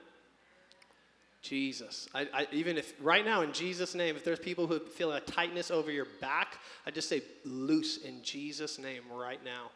Jesus. 1.40 2.08
I, 2.14 2.26
I, 2.34 2.46
even 2.50 2.76
if 2.76 2.92
right 3.00 3.24
now, 3.24 3.42
in 3.42 3.52
Jesus' 3.52 3.94
name, 3.94 4.16
if 4.16 4.24
there's 4.24 4.40
people 4.40 4.66
who 4.66 4.80
feel 4.80 5.12
a 5.12 5.20
tightness 5.20 5.70
over 5.70 5.90
your 5.90 6.06
back, 6.20 6.58
I 6.84 6.90
just 6.90 7.08
say 7.08 7.22
loose 7.44 7.98
in 7.98 8.22
Jesus' 8.22 8.78
name 8.78 9.02
right 9.12 9.42
now. 9.44 9.70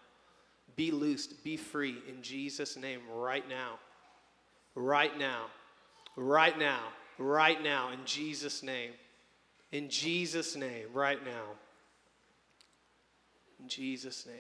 Be 0.75 0.91
loosed, 0.91 1.45
be 1.45 1.57
free 1.57 1.99
in 2.09 2.23
Jesus' 2.23 2.77
name 2.77 3.01
right 3.15 3.49
now. 3.49 3.79
Right 4.75 5.17
now. 5.19 5.47
Right 6.17 6.59
now. 6.59 6.81
Right 7.19 7.63
now. 7.63 7.91
In 7.91 8.01
Jesus' 8.05 8.63
name. 8.63 8.91
In 9.71 9.89
Jesus' 9.89 10.57
name. 10.57 10.87
Right 10.93 11.25
now. 11.25 11.45
In 13.61 13.69
Jesus' 13.69 14.27
name. 14.27 14.37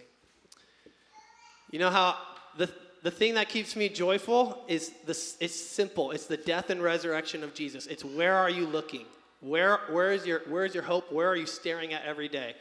You 1.73 1.81
know 1.81 1.91
how 1.91 2.17
the 2.57 2.71
the 3.03 3.11
thing 3.11 3.35
that 3.35 3.49
keeps 3.49 3.75
me 3.75 3.89
joyful 3.89 4.65
is 4.69 4.93
this 5.05 5.37
it's 5.41 5.61
simple. 5.61 6.13
It's 6.13 6.27
the 6.27 6.37
death 6.37 6.71
and 6.71 6.81
resurrection 6.81 7.43
of 7.43 7.53
jesus. 7.53 7.89
It's 7.89 8.05
where 8.05 8.37
are 8.37 8.51
you 8.51 8.67
looking? 8.67 9.07
Where, 9.43 9.81
where, 9.91 10.13
is 10.13 10.25
your, 10.25 10.43
where 10.49 10.65
is 10.65 10.73
your 10.73 10.85
hope? 10.85 11.11
Where 11.11 11.29
are 11.29 11.35
you 11.35 11.47
staring 11.47 11.93
at 11.93 12.05
every 12.05 12.29
day? 12.29 12.55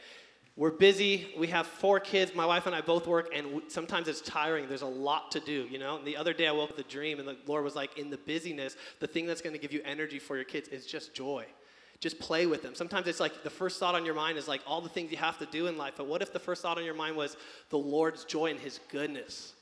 We're 0.56 0.72
busy. 0.72 1.32
We 1.38 1.46
have 1.46 1.68
four 1.68 2.00
kids. 2.00 2.34
My 2.34 2.44
wife 2.44 2.66
and 2.66 2.74
i 2.74 2.80
both 2.80 3.06
work 3.06 3.30
and 3.32 3.62
sometimes 3.68 4.08
it's 4.08 4.20
tiring. 4.20 4.68
There's 4.68 4.82
a 4.82 4.86
lot 4.86 5.30
to 5.30 5.40
do 5.40 5.68
you 5.70 5.78
know? 5.78 5.96
And 5.96 6.04
the 6.04 6.16
other 6.16 6.32
day 6.32 6.48
i 6.48 6.52
woke 6.52 6.70
up 6.70 6.76
with 6.76 6.86
a 6.86 6.88
dream 6.90 7.20
and 7.20 7.28
the 7.28 7.36
lord 7.46 7.62
was 7.62 7.76
like 7.76 7.98
in 7.98 8.10
the 8.10 8.18
busyness 8.18 8.76
the 8.98 9.06
thing 9.06 9.26
that's 9.26 9.40
going 9.40 9.54
to 9.54 9.58
give 9.60 9.72
you 9.72 9.80
energy 9.84 10.18
for 10.18 10.34
your 10.34 10.44
kids 10.44 10.68
is 10.68 10.84
just 10.84 11.14
joy 11.14 11.46
just 12.02 12.18
play 12.18 12.44
with 12.44 12.62
them 12.62 12.74
sometimes 12.74 13.06
it's 13.06 13.20
like 13.20 13.42
the 13.42 13.50
first 13.50 13.80
thought 13.80 13.94
on 13.94 14.04
your 14.04 14.14
mind 14.14 14.36
is 14.36 14.46
like 14.46 14.60
all 14.66 14.82
the 14.82 14.88
things 14.90 15.10
you 15.10 15.16
have 15.16 15.38
to 15.38 15.46
do 15.46 15.68
in 15.68 15.78
life 15.78 15.94
but 15.96 16.06
what 16.06 16.20
if 16.20 16.32
the 16.34 16.38
first 16.38 16.60
thought 16.60 16.76
on 16.76 16.84
your 16.84 16.94
mind 16.94 17.16
was 17.16 17.38
the 17.70 17.78
lord's 17.78 18.24
joy 18.24 18.50
and 18.50 18.60
his 18.60 18.80
goodness 18.90 19.54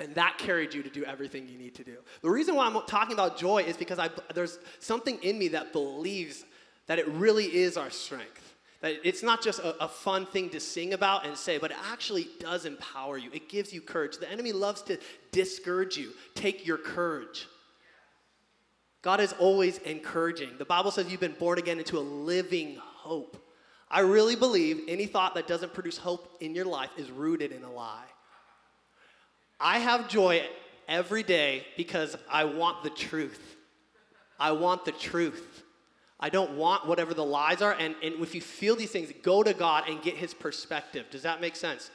and 0.00 0.14
that 0.14 0.38
carried 0.38 0.74
you 0.74 0.82
to 0.82 0.90
do 0.90 1.04
everything 1.04 1.48
you 1.48 1.56
need 1.56 1.74
to 1.76 1.84
do. 1.84 1.96
The 2.22 2.30
reason 2.30 2.56
why 2.56 2.66
I'm 2.66 2.80
talking 2.86 3.14
about 3.14 3.38
joy 3.38 3.62
is 3.62 3.76
because 3.76 3.98
I, 3.98 4.10
there's 4.34 4.58
something 4.80 5.22
in 5.22 5.38
me 5.38 5.48
that 5.48 5.72
believes 5.72 6.44
that 6.86 6.98
it 6.98 7.06
really 7.08 7.44
is 7.44 7.76
our 7.76 7.90
strength. 7.90 8.54
That 8.80 8.96
it's 9.04 9.22
not 9.22 9.40
just 9.40 9.60
a, 9.60 9.84
a, 9.84 9.88
fun 9.88 10.26
thing 10.26 10.50
to 10.50 10.60
sing 10.60 10.92
about 10.92 11.26
and 11.26 11.36
say, 11.36 11.58
but 11.58 11.70
it 11.70 11.76
actually 11.90 12.28
does 12.40 12.66
empower 12.66 13.16
you. 13.16 13.30
It 13.32 13.48
gives 13.48 13.72
you 13.72 13.80
courage. 13.80 14.18
The 14.18 14.30
enemy 14.30 14.52
loves 14.52 14.82
to 14.82 14.98
discourage 15.30 15.96
you. 15.96 16.10
Take 16.34 16.66
your 16.66 16.76
courage. 16.76 17.46
God 19.04 19.20
is 19.20 19.34
always 19.34 19.76
encouraging. 19.78 20.48
The 20.56 20.64
Bible 20.64 20.90
says 20.90 21.10
you've 21.10 21.20
been 21.20 21.36
born 21.38 21.58
again 21.58 21.78
into 21.78 21.98
a 21.98 22.00
living 22.00 22.76
hope. 22.80 23.36
I 23.90 24.00
really 24.00 24.34
believe 24.34 24.80
any 24.88 25.04
thought 25.04 25.34
that 25.34 25.46
doesn't 25.46 25.74
produce 25.74 25.98
hope 25.98 26.38
in 26.40 26.54
your 26.54 26.64
life 26.64 26.88
is 26.96 27.10
rooted 27.10 27.52
in 27.52 27.62
a 27.64 27.70
lie. 27.70 28.06
I 29.60 29.78
have 29.78 30.08
joy 30.08 30.42
every 30.88 31.22
day 31.22 31.66
because 31.76 32.16
I 32.30 32.44
want 32.44 32.82
the 32.82 32.88
truth. 32.88 33.56
I 34.40 34.52
want 34.52 34.86
the 34.86 34.92
truth. 34.92 35.62
I 36.18 36.30
don't 36.30 36.52
want 36.52 36.86
whatever 36.86 37.12
the 37.12 37.26
lies 37.26 37.60
are. 37.60 37.72
And, 37.78 37.94
and 38.02 38.14
if 38.22 38.34
you 38.34 38.40
feel 38.40 38.74
these 38.74 38.90
things, 38.90 39.12
go 39.22 39.42
to 39.42 39.52
God 39.52 39.86
and 39.86 40.00
get 40.00 40.14
his 40.14 40.32
perspective. 40.32 41.04
Does 41.10 41.24
that 41.24 41.42
make 41.42 41.56
sense? 41.56 41.90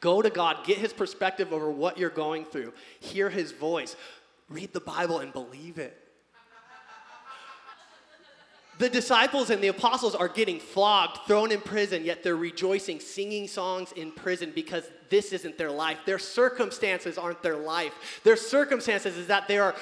Go 0.00 0.20
to 0.20 0.30
God, 0.30 0.66
get 0.66 0.78
his 0.78 0.92
perspective 0.92 1.52
over 1.52 1.70
what 1.70 1.96
you're 1.96 2.10
going 2.10 2.44
through, 2.44 2.72
hear 2.98 3.30
his 3.30 3.52
voice, 3.52 3.94
read 4.48 4.72
the 4.72 4.80
Bible 4.80 5.20
and 5.20 5.32
believe 5.32 5.78
it. 5.78 6.06
The 8.78 8.88
disciples 8.88 9.50
and 9.50 9.62
the 9.62 9.68
apostles 9.68 10.14
are 10.14 10.28
getting 10.28 10.60
flogged, 10.60 11.18
thrown 11.26 11.50
in 11.50 11.60
prison, 11.60 12.04
yet 12.04 12.22
they're 12.22 12.36
rejoicing, 12.36 13.00
singing 13.00 13.48
songs 13.48 13.90
in 13.92 14.12
prison 14.12 14.52
because 14.54 14.84
this 15.10 15.32
isn't 15.32 15.58
their 15.58 15.70
life. 15.70 15.98
Their 16.06 16.20
circumstances 16.20 17.18
aren't 17.18 17.42
their 17.42 17.56
life. 17.56 17.92
Their 18.22 18.36
circumstances 18.36 19.16
is 19.16 19.26
that 19.26 19.48
they 19.48 19.58
are 19.58 19.74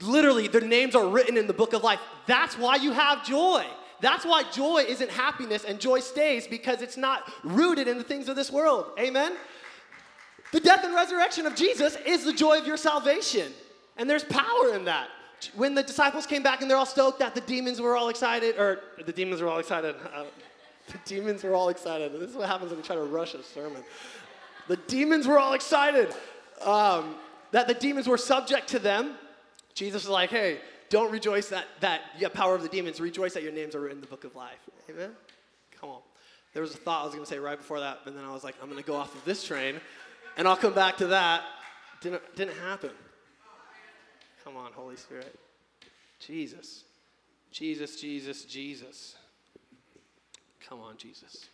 literally, 0.00 0.46
their 0.46 0.60
names 0.60 0.94
are 0.94 1.08
written 1.08 1.36
in 1.36 1.48
the 1.48 1.52
book 1.52 1.72
of 1.72 1.82
life. 1.82 1.98
That's 2.26 2.56
why 2.56 2.76
you 2.76 2.92
have 2.92 3.26
joy. 3.26 3.66
That's 4.00 4.24
why 4.24 4.44
joy 4.52 4.84
isn't 4.86 5.10
happiness 5.10 5.64
and 5.64 5.80
joy 5.80 6.00
stays 6.00 6.46
because 6.46 6.82
it's 6.82 6.96
not 6.96 7.32
rooted 7.42 7.88
in 7.88 7.98
the 7.98 8.04
things 8.04 8.28
of 8.28 8.36
this 8.36 8.52
world. 8.52 8.86
Amen? 8.98 9.32
The 10.52 10.60
death 10.60 10.84
and 10.84 10.94
resurrection 10.94 11.46
of 11.46 11.56
Jesus 11.56 11.96
is 12.06 12.24
the 12.24 12.32
joy 12.32 12.58
of 12.58 12.66
your 12.66 12.76
salvation. 12.76 13.52
And 13.96 14.08
there's 14.08 14.24
power 14.24 14.74
in 14.74 14.84
that 14.84 15.08
when 15.54 15.74
the 15.74 15.82
disciples 15.82 16.26
came 16.26 16.42
back 16.42 16.62
and 16.62 16.70
they're 16.70 16.76
all 16.76 16.86
stoked 16.86 17.18
that 17.18 17.34
the 17.34 17.40
demons 17.42 17.80
were 17.80 17.96
all 17.96 18.08
excited, 18.08 18.56
or 18.58 18.80
the 19.04 19.12
demons 19.12 19.40
were 19.40 19.48
all 19.48 19.58
excited. 19.58 19.94
Uh, 20.14 20.24
the 20.88 20.98
demons 21.04 21.42
were 21.42 21.54
all 21.54 21.68
excited. 21.68 22.12
This 22.12 22.30
is 22.30 22.36
what 22.36 22.48
happens 22.48 22.70
when 22.70 22.78
you 22.78 22.84
try 22.84 22.96
to 22.96 23.02
rush 23.02 23.34
a 23.34 23.42
sermon. 23.42 23.82
The 24.68 24.76
demons 24.76 25.26
were 25.26 25.38
all 25.38 25.52
excited 25.52 26.14
um, 26.62 27.16
that 27.52 27.68
the 27.68 27.74
demons 27.74 28.08
were 28.08 28.18
subject 28.18 28.68
to 28.68 28.78
them. 28.78 29.14
Jesus 29.74 30.04
was 30.04 30.10
like, 30.10 30.30
hey, 30.30 30.58
don't 30.88 31.10
rejoice 31.12 31.48
that, 31.50 31.66
that 31.80 32.00
have 32.20 32.32
power 32.32 32.54
of 32.54 32.62
the 32.62 32.68
demons. 32.68 33.00
Rejoice 33.00 33.34
that 33.34 33.42
your 33.42 33.52
names 33.52 33.74
are 33.74 33.80
written 33.80 33.98
in 33.98 34.00
the 34.00 34.06
book 34.06 34.24
of 34.24 34.34
life. 34.34 34.58
Amen? 34.88 35.10
Come 35.80 35.90
on. 35.90 36.00
There 36.54 36.62
was 36.62 36.74
a 36.74 36.78
thought 36.78 37.02
I 37.02 37.04
was 37.04 37.14
going 37.14 37.24
to 37.24 37.30
say 37.30 37.38
right 37.38 37.58
before 37.58 37.80
that, 37.80 38.00
but 38.04 38.14
then 38.14 38.24
I 38.24 38.32
was 38.32 38.42
like, 38.42 38.54
I'm 38.62 38.70
going 38.70 38.82
to 38.82 38.86
go 38.86 38.96
off 38.96 39.14
of 39.14 39.24
this 39.24 39.44
train, 39.44 39.78
and 40.36 40.48
I'll 40.48 40.56
come 40.56 40.72
back 40.72 40.96
to 40.98 41.08
that. 41.08 41.42
Didn't, 42.00 42.22
didn't 42.34 42.56
happen. 42.56 42.90
Come 44.46 44.56
on, 44.58 44.72
Holy 44.72 44.94
Spirit. 44.94 45.36
Jesus. 46.20 46.84
Jesus, 47.50 48.00
Jesus, 48.00 48.44
Jesus. 48.44 49.16
Come 50.68 50.80
on, 50.80 50.96
Jesus. 50.96 51.46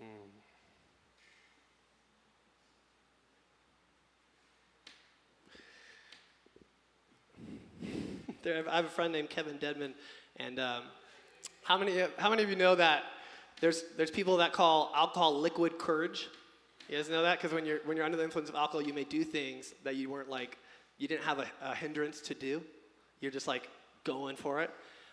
Hmm. 0.00 0.06
there, 8.42 8.64
I 8.66 8.76
have 8.76 8.86
a 8.86 8.88
friend 8.88 9.12
named 9.12 9.28
Kevin 9.28 9.58
Dedmon, 9.58 9.92
and 10.38 10.58
um, 10.58 10.84
how 11.64 11.76
many 11.76 12.02
how 12.16 12.30
many 12.30 12.42
of 12.44 12.48
you 12.48 12.56
know 12.56 12.74
that 12.76 13.02
there's 13.60 13.82
there's 13.98 14.10
people 14.10 14.38
that 14.38 14.54
call 14.54 14.90
alcohol 14.96 15.38
liquid 15.38 15.76
courage? 15.78 16.28
You 16.88 16.96
guys 16.96 17.10
know 17.10 17.22
that? 17.22 17.38
Because 17.38 17.52
when 17.52 17.66
you're, 17.66 17.80
when 17.84 17.96
you're 17.96 18.06
under 18.06 18.16
the 18.16 18.24
influence 18.24 18.48
of 18.48 18.54
alcohol, 18.54 18.82
you 18.82 18.94
may 18.94 19.04
do 19.04 19.22
things 19.22 19.74
that 19.84 19.96
you 19.96 20.08
weren't 20.08 20.30
like, 20.30 20.58
you 20.96 21.06
didn't 21.06 21.24
have 21.24 21.38
a, 21.38 21.46
a 21.62 21.74
hindrance 21.74 22.20
to 22.22 22.34
do. 22.34 22.62
You're 23.20 23.30
just 23.32 23.46
like 23.46 23.68
going 24.04 24.36
for 24.36 24.62
it. 24.62 24.70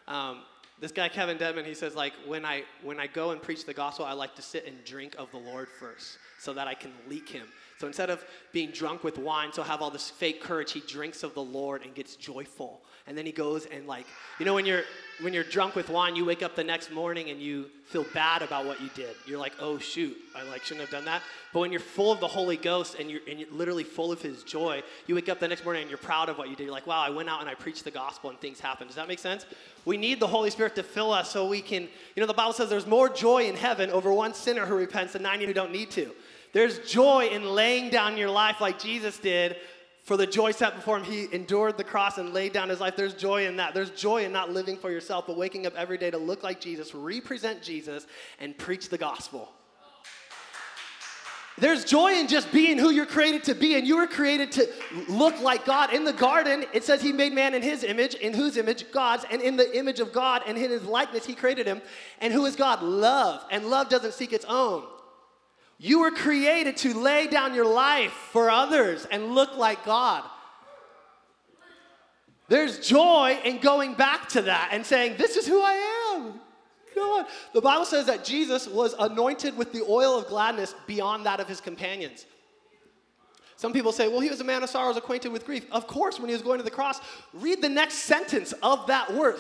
Um, 0.08 0.44
this 0.80 0.92
guy 0.92 1.08
Kevin 1.10 1.38
Dedmon, 1.38 1.66
he 1.66 1.74
says 1.74 1.96
like 1.96 2.14
when 2.28 2.46
I 2.46 2.64
when 2.84 3.00
I 3.00 3.08
go 3.08 3.32
and 3.32 3.42
preach 3.42 3.66
the 3.66 3.74
gospel, 3.74 4.06
I 4.06 4.12
like 4.14 4.36
to 4.36 4.42
sit 4.42 4.66
and 4.66 4.84
drink 4.84 5.16
of 5.18 5.32
the 5.32 5.38
Lord 5.38 5.70
first, 5.80 6.18
so 6.40 6.54
that 6.54 6.68
I 6.68 6.74
can 6.74 6.92
leak 7.08 7.30
Him. 7.30 7.48
So 7.80 7.88
instead 7.88 8.10
of 8.10 8.24
being 8.52 8.72
drunk 8.72 9.04
with 9.04 9.18
wine, 9.18 9.54
so 9.54 9.64
have 9.64 9.82
all 9.82 9.90
this 9.90 10.10
fake 10.10 10.42
courage, 10.42 10.74
he 10.74 10.82
drinks 10.82 11.24
of 11.24 11.34
the 11.34 11.42
Lord 11.42 11.84
and 11.84 11.96
gets 11.96 12.16
joyful. 12.16 12.82
And 13.08 13.18
then 13.18 13.26
he 13.26 13.32
goes 13.32 13.66
and 13.68 13.88
like, 13.88 14.06
you 14.40 14.46
know, 14.46 14.54
when 14.54 14.66
you're 14.66 14.84
when 15.22 15.34
you're 15.34 15.44
drunk 15.44 15.76
with 15.76 15.90
wine, 15.90 16.16
you 16.16 16.26
wake 16.26 16.44
up 16.44 16.56
the 16.56 16.64
next 16.64 16.92
morning 16.92 17.30
and 17.30 17.40
you 17.40 17.66
feel 17.86 18.06
bad 18.14 18.42
about 18.42 18.66
what 18.66 18.82
you 18.82 18.90
did. 18.96 19.16
You're 19.26 19.40
like, 19.40 19.54
oh 19.60 19.78
shoot, 19.78 20.16
I 20.36 20.44
like 20.50 20.64
shouldn't 20.64 20.82
have 20.82 20.92
done 20.92 21.06
that. 21.06 21.22
But 21.54 21.62
when 21.62 21.72
you're 21.72 21.80
full 21.80 22.12
of 22.12 22.20
the 22.20 22.28
Holy 22.28 22.58
Ghost 22.58 22.96
and 23.00 23.10
you're, 23.10 23.22
and 23.30 23.40
you're 23.40 23.52
literally 23.52 23.84
full 23.84 24.12
of 24.12 24.22
His 24.22 24.44
joy, 24.44 24.84
you 25.08 25.16
wake 25.16 25.30
up 25.30 25.40
the 25.40 25.48
next 25.48 25.64
morning 25.64 25.84
and 25.84 25.90
you're 25.90 25.98
proud 25.98 26.28
of 26.28 26.38
what 26.38 26.50
you 26.50 26.56
did. 26.56 26.64
You're 26.64 26.74
like, 26.74 26.88
wow, 26.88 27.02
I 27.02 27.10
went 27.10 27.30
out 27.30 27.40
and 27.40 27.50
I 27.50 27.54
preached 27.54 27.86
the 27.86 27.92
gospel 27.92 28.30
and 28.30 28.40
things 28.40 28.60
happened. 28.60 28.90
Does 28.90 28.98
that 28.98 29.08
make 29.08 29.20
sense? 29.20 29.46
We 29.86 29.96
need 29.98 30.20
the 30.20 30.28
Holy 30.28 30.50
Spirit 30.50 30.76
to 30.76 30.84
fill 30.84 31.14
us 31.14 31.32
so 31.32 31.48
we 31.48 31.62
can, 31.62 31.84
you 31.84 32.22
know, 32.22 32.28
the 32.28 32.34
Bible 32.34 32.54
says 32.54 32.70
there's 32.70 32.88
more 32.88 33.08
joy 33.08 33.46
in 33.46 33.56
heaven 33.56 33.90
over 33.92 34.12
one 34.12 34.34
sinner 34.34 34.66
who 34.66 34.76
repents 34.76 35.14
than 35.14 35.22
90 35.22 35.46
who 35.46 35.54
don't 35.54 35.72
need 35.72 35.92
to. 35.92 36.12
There's 36.52 36.80
joy 36.80 37.28
in 37.32 37.44
laying 37.44 37.90
down 37.90 38.18
your 38.18 38.30
life 38.30 38.62
like 38.62 38.80
Jesus 38.80 39.18
did 39.18 39.58
for 40.06 40.16
the 40.16 40.28
joy 40.28 40.52
set 40.52 40.76
before 40.76 40.98
him. 40.98 41.04
He 41.04 41.28
endured 41.34 41.78
the 41.78 41.84
cross 41.84 42.20
and 42.20 42.34
laid 42.34 42.54
down 42.54 42.70
his 42.70 42.80
life. 42.80 42.96
There's 42.96 43.16
joy 43.16 43.48
in 43.48 43.58
that. 43.58 43.74
There's 43.74 43.90
joy 43.90 44.24
in 44.24 44.32
not 44.32 44.52
living 44.52 44.78
for 44.78 44.92
yourself, 44.92 45.26
but 45.28 45.36
waking 45.36 45.66
up 45.66 45.74
every 45.76 45.98
day 45.98 46.12
to 46.12 46.18
look 46.18 46.44
like 46.44 46.62
Jesus, 46.62 46.94
represent 46.94 47.62
Jesus, 47.62 48.06
and 48.40 48.58
preach 48.58 48.90
the 48.90 49.00
gospel. 49.00 49.52
There's 51.58 51.86
joy 51.86 52.20
in 52.20 52.28
just 52.28 52.52
being 52.52 52.78
who 52.78 52.90
you're 52.90 53.06
created 53.06 53.46
to 53.46 53.56
be, 53.56 53.76
and 53.76 53.88
you 53.88 53.98
were 53.98 54.08
created 54.08 54.52
to 54.54 54.70
look 55.08 55.40
like 55.40 55.66
God. 55.66 55.94
In 55.94 56.04
the 56.04 56.14
garden, 56.14 56.66
it 56.74 56.84
says 56.84 57.02
He 57.02 57.14
made 57.14 57.34
man 57.34 57.54
in 57.54 57.62
His 57.62 57.84
image, 57.84 58.14
in 58.16 58.34
whose 58.34 58.58
image? 58.58 58.92
God's, 58.92 59.26
and 59.32 59.42
in 59.42 59.56
the 59.56 59.76
image 59.76 60.02
of 60.02 60.12
God 60.12 60.42
and 60.46 60.58
in 60.58 60.70
His 60.70 60.84
likeness, 60.84 61.26
He 61.26 61.34
created 61.34 61.66
him. 61.66 61.82
And 62.20 62.34
who 62.34 62.46
is 62.46 62.58
God? 62.58 62.84
Love. 62.84 63.42
And 63.52 63.70
love 63.70 63.88
doesn't 63.88 64.14
seek 64.14 64.34
its 64.34 64.46
own. 64.46 64.84
You 65.78 66.00
were 66.00 66.12
created 66.12 66.78
to 66.78 66.94
lay 66.94 67.28
down 67.28 67.54
your 67.54 67.66
life 67.66 68.12
for 68.12 68.50
others 68.50 69.06
and 69.12 69.36
look 69.36 69.58
like 69.58 69.84
God. 69.86 70.24
There's 72.48 72.88
joy 72.88 73.40
in 73.44 73.58
going 73.60 73.96
back 73.96 74.30
to 74.30 74.44
that 74.44 74.70
and 74.72 74.86
saying, 74.86 75.16
This 75.18 75.36
is 75.36 75.48
who 75.48 75.62
I 75.62 76.14
am. 76.16 76.40
On. 76.98 77.26
The 77.54 77.60
Bible 77.60 77.84
says 77.84 78.06
that 78.06 78.24
Jesus 78.24 78.68
was 78.68 78.96
anointed 78.98 79.58
with 79.58 79.74
the 79.74 79.82
oil 79.82 80.18
of 80.18 80.28
gladness 80.28 80.74
beyond 80.88 81.26
that 81.26 81.42
of 81.42 81.48
his 81.48 81.60
companions. 81.60 82.26
Some 83.58 83.74
people 83.74 83.92
say, 83.92 84.08
well, 84.08 84.20
he 84.20 84.30
was 84.30 84.42
a 84.42 84.46
man 84.46 84.64
of 84.64 84.70
sorrows, 84.70 84.98
acquainted 84.98 85.32
with 85.32 85.46
grief. 85.46 85.66
Of 85.72 85.88
course, 85.88 86.20
when 86.20 86.30
he 86.30 86.34
was 86.34 86.42
going 86.42 86.58
to 86.58 86.64
the 86.64 86.72
cross, 86.72 87.00
read 87.34 87.62
the 87.62 87.70
next 87.70 87.96
sentence 87.96 88.54
of 88.62 88.88
that 88.88 89.14
word. 89.14 89.40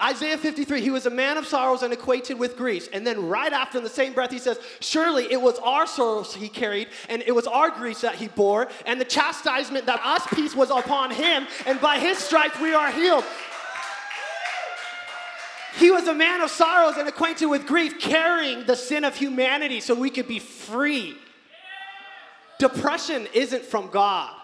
Isaiah 0.00 0.38
53, 0.38 0.80
he 0.80 0.90
was 0.90 1.06
a 1.06 1.10
man 1.10 1.36
of 1.38 1.46
sorrows 1.46 1.82
and 1.82 1.92
acquainted 1.92 2.38
with 2.38 2.56
griefs. 2.56 2.88
And 2.92 3.04
then 3.04 3.28
right 3.28 3.52
after, 3.52 3.78
in 3.78 3.84
the 3.84 3.90
same 3.90 4.12
breath, 4.12 4.30
he 4.30 4.38
says, 4.38 4.58
Surely 4.78 5.26
it 5.32 5.40
was 5.40 5.58
our 5.58 5.88
sorrows 5.88 6.34
he 6.34 6.48
carried, 6.48 6.88
and 7.08 7.20
it 7.26 7.34
was 7.34 7.48
our 7.48 7.70
griefs 7.70 8.02
that 8.02 8.14
he 8.14 8.28
bore, 8.28 8.68
and 8.86 9.00
the 9.00 9.04
chastisement 9.04 9.86
that 9.86 10.00
us 10.04 10.24
peace 10.28 10.54
was 10.54 10.70
upon 10.70 11.10
him, 11.10 11.48
and 11.66 11.80
by 11.80 11.98
his 11.98 12.16
stripes 12.16 12.60
we 12.60 12.74
are 12.74 12.92
healed. 12.92 13.24
He 15.78 15.90
was 15.90 16.06
a 16.06 16.14
man 16.14 16.42
of 16.42 16.50
sorrows 16.50 16.96
and 16.96 17.08
acquainted 17.08 17.46
with 17.46 17.66
grief, 17.66 18.00
carrying 18.00 18.66
the 18.66 18.76
sin 18.76 19.02
of 19.04 19.16
humanity 19.16 19.80
so 19.80 19.94
we 19.94 20.10
could 20.10 20.28
be 20.28 20.38
free. 20.38 21.16
Depression 22.58 23.26
isn't 23.32 23.64
from 23.64 23.88
God. 23.88 24.37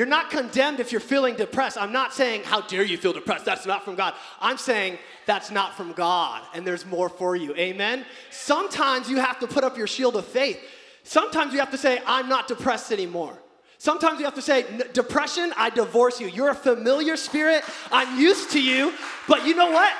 You're 0.00 0.06
not 0.06 0.30
condemned 0.30 0.80
if 0.80 0.92
you're 0.92 1.00
feeling 1.02 1.34
depressed. 1.34 1.76
I'm 1.76 1.92
not 1.92 2.14
saying, 2.14 2.44
how 2.44 2.62
dare 2.62 2.82
you 2.82 2.96
feel 2.96 3.12
depressed? 3.12 3.44
That's 3.44 3.66
not 3.66 3.84
from 3.84 3.96
God. 3.96 4.14
I'm 4.40 4.56
saying 4.56 4.96
that's 5.26 5.50
not 5.50 5.76
from 5.76 5.92
God 5.92 6.42
and 6.54 6.66
there's 6.66 6.86
more 6.86 7.10
for 7.10 7.36
you. 7.36 7.54
Amen? 7.54 8.06
Sometimes 8.30 9.10
you 9.10 9.18
have 9.18 9.38
to 9.40 9.46
put 9.46 9.62
up 9.62 9.76
your 9.76 9.86
shield 9.86 10.16
of 10.16 10.24
faith. 10.24 10.58
Sometimes 11.02 11.52
you 11.52 11.58
have 11.58 11.70
to 11.72 11.76
say, 11.76 12.00
I'm 12.06 12.30
not 12.30 12.48
depressed 12.48 12.92
anymore. 12.92 13.38
Sometimes 13.76 14.20
you 14.20 14.24
have 14.24 14.36
to 14.36 14.42
say, 14.42 14.64
Depression, 14.94 15.52
I 15.54 15.68
divorce 15.68 16.18
you. 16.18 16.28
You're 16.28 16.48
a 16.48 16.54
familiar 16.54 17.18
spirit. 17.18 17.62
I'm 17.92 18.18
used 18.18 18.52
to 18.52 18.62
you. 18.62 18.94
But 19.28 19.46
you 19.46 19.54
know 19.54 19.70
what? 19.70 19.92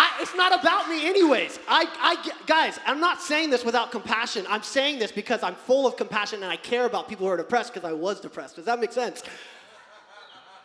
I, 0.00 0.12
it's 0.20 0.36
not 0.36 0.56
about 0.56 0.88
me, 0.88 1.08
anyways. 1.08 1.58
I, 1.66 1.84
I, 1.98 2.30
guys, 2.46 2.78
I'm 2.86 3.00
not 3.00 3.20
saying 3.20 3.50
this 3.50 3.64
without 3.64 3.90
compassion. 3.90 4.46
I'm 4.48 4.62
saying 4.62 5.00
this 5.00 5.10
because 5.10 5.42
I'm 5.42 5.56
full 5.56 5.88
of 5.88 5.96
compassion 5.96 6.44
and 6.44 6.52
I 6.52 6.54
care 6.54 6.86
about 6.86 7.08
people 7.08 7.26
who 7.26 7.32
are 7.32 7.36
depressed 7.36 7.74
because 7.74 7.84
I 7.84 7.92
was 7.94 8.20
depressed. 8.20 8.54
Does 8.54 8.66
that 8.66 8.78
make 8.78 8.92
sense? 8.92 9.24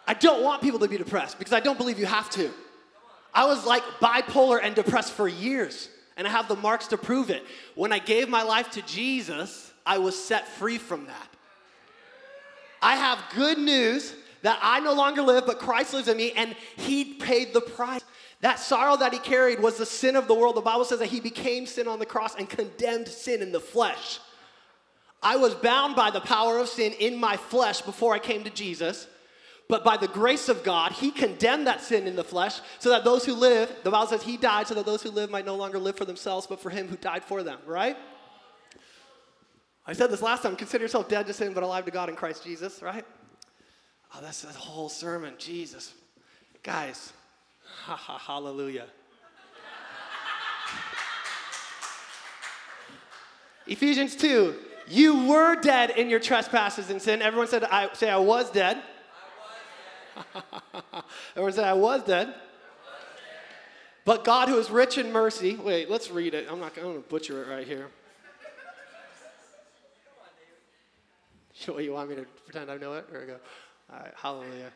I 0.06 0.14
don't 0.14 0.44
want 0.44 0.62
people 0.62 0.78
to 0.78 0.88
be 0.88 1.00
depressed 1.00 1.40
because 1.40 1.52
I 1.52 1.62
don't 1.62 1.80
believe 1.80 1.98
you 1.98 2.06
have 2.06 2.30
to. 2.32 2.52
I 3.34 3.46
was 3.46 3.66
like 3.66 3.82
bipolar 4.00 4.60
and 4.62 4.76
depressed 4.76 5.14
for 5.14 5.28
years, 5.28 5.90
and 6.16 6.28
I 6.28 6.30
have 6.30 6.48
the 6.48 6.56
marks 6.56 6.86
to 6.90 6.98
prove 6.98 7.32
it. 7.32 7.44
When 7.74 7.92
I 7.92 7.98
gave 7.98 8.30
my 8.30 8.44
life 8.44 8.70
to 8.72 8.84
Jesus, 8.84 9.74
I 9.84 9.98
was 9.98 10.16
set 10.16 10.48
free 10.48 10.78
from 10.78 11.08
that. 11.08 11.28
I 12.84 12.98
have 12.98 13.18
good 13.36 13.58
news 13.58 14.14
that 14.44 14.60
I 14.62 14.80
no 14.80 14.94
longer 14.94 15.22
live, 15.22 15.46
but 15.46 15.60
Christ 15.60 15.94
lives 15.94 16.08
in 16.08 16.18
me, 16.18 16.32
and 16.34 16.56
He 16.78 17.16
paid 17.16 17.54
the 17.54 17.62
price. 17.62 18.04
That 18.44 18.60
sorrow 18.60 18.98
that 18.98 19.14
he 19.14 19.20
carried 19.20 19.62
was 19.62 19.78
the 19.78 19.86
sin 19.86 20.18
of 20.18 20.28
the 20.28 20.34
world. 20.34 20.58
The 20.58 20.62
Bible 20.62 20.84
says 20.84 21.00
that 21.00 21.08
he 21.08 21.22
became 21.22 21.66
sin 21.66 21.88
on 21.88 21.98
the 21.98 22.06
cross 22.06 22.36
and 22.36 22.50
condemned 22.50 23.08
sin 23.08 23.42
in 23.42 23.54
the 23.54 23.60
flesh. 23.62 24.20
I 25.22 25.38
was 25.38 25.56
bound 25.56 25.96
by 25.96 26.12
the 26.12 26.20
power 26.20 26.58
of 26.58 26.68
sin 26.68 26.92
in 27.00 27.16
my 27.16 27.38
flesh 27.38 27.80
before 27.82 28.14
I 28.14 28.20
came 28.20 28.44
to 28.44 28.50
Jesus. 28.50 29.08
But 29.70 29.86
by 29.86 29.96
the 29.96 30.10
grace 30.10 30.50
of 30.50 30.62
God, 30.62 30.92
he 30.92 31.10
condemned 31.10 31.68
that 31.68 31.80
sin 31.80 32.06
in 32.06 32.18
the 32.18 32.24
flesh 32.24 32.60
so 32.80 32.90
that 32.90 33.06
those 33.06 33.26
who 33.26 33.34
live, 33.34 33.74
the 33.86 33.92
Bible 33.92 34.08
says 34.08 34.24
he 34.24 34.36
died 34.36 34.68
so 34.68 34.76
that 34.76 34.86
those 34.86 35.02
who 35.02 35.10
live 35.10 35.32
might 35.32 35.46
no 35.46 35.56
longer 35.56 35.80
live 35.80 35.96
for 35.96 36.04
themselves, 36.04 36.46
but 36.46 36.60
for 36.60 36.70
him 36.70 36.90
who 36.90 36.98
died 36.98 37.24
for 37.24 37.44
them, 37.44 37.60
right? 37.66 37.96
I 39.88 39.94
said 39.94 40.10
this 40.12 40.22
last 40.22 40.44
time 40.44 40.58
consider 40.58 40.84
yourself 40.84 41.08
dead 41.08 41.28
to 41.28 41.34
sin, 41.34 41.54
but 41.54 41.64
alive 41.64 41.86
to 41.86 41.92
God 41.92 42.10
in 42.10 42.18
Christ 42.18 42.44
Jesus, 42.44 42.82
right? 42.82 43.06
Oh, 44.16 44.20
that's 44.22 44.42
the 44.42 44.54
whole 44.54 44.90
sermon, 44.90 45.34
Jesus. 45.38 45.94
Guys, 46.62 47.14
Ha 47.86 47.96
ha, 47.96 48.18
hallelujah. 48.18 48.86
Ephesians 53.66 54.16
2, 54.16 54.56
you 54.88 55.28
were 55.28 55.56
dead 55.56 55.92
in 55.92 56.10
your 56.10 56.20
trespasses 56.20 56.90
and 56.90 57.02
sin. 57.02 57.22
Everyone 57.22 57.48
said, 57.48 57.64
I 57.64 57.90
say 57.94 58.10
I 58.10 58.18
was 58.18 58.52
dead. 58.52 58.82
I 60.16 60.22
was 60.36 60.84
dead. 60.94 61.04
Everyone 61.36 61.54
said 61.54 61.64
I 61.64 61.74
was 61.74 62.04
dead. 62.04 62.34
But 64.06 64.26
God, 64.26 64.50
who 64.50 64.60
is 64.60 64.70
rich 64.70 64.98
in 64.98 65.14
mercy, 65.14 65.56
wait, 65.56 65.90
let's 65.90 66.12
read 66.12 66.34
it. 66.34 66.48
I'm 66.50 66.60
not 66.60 66.76
going 66.76 67.02
to 67.02 67.08
butcher 67.08 67.44
it 67.44 67.48
right 67.48 67.68
here. 67.68 67.88
What, 71.68 71.84
you 71.84 71.94
want 71.94 72.10
me 72.10 72.16
to 72.18 72.26
pretend 72.46 72.70
I 72.70 72.76
know 72.76 72.94
it? 72.94 73.06
Here 73.10 73.22
we 73.22 73.28
go. 73.28 73.40
All 73.92 74.00
right, 74.00 74.14
hallelujah. 74.16 74.72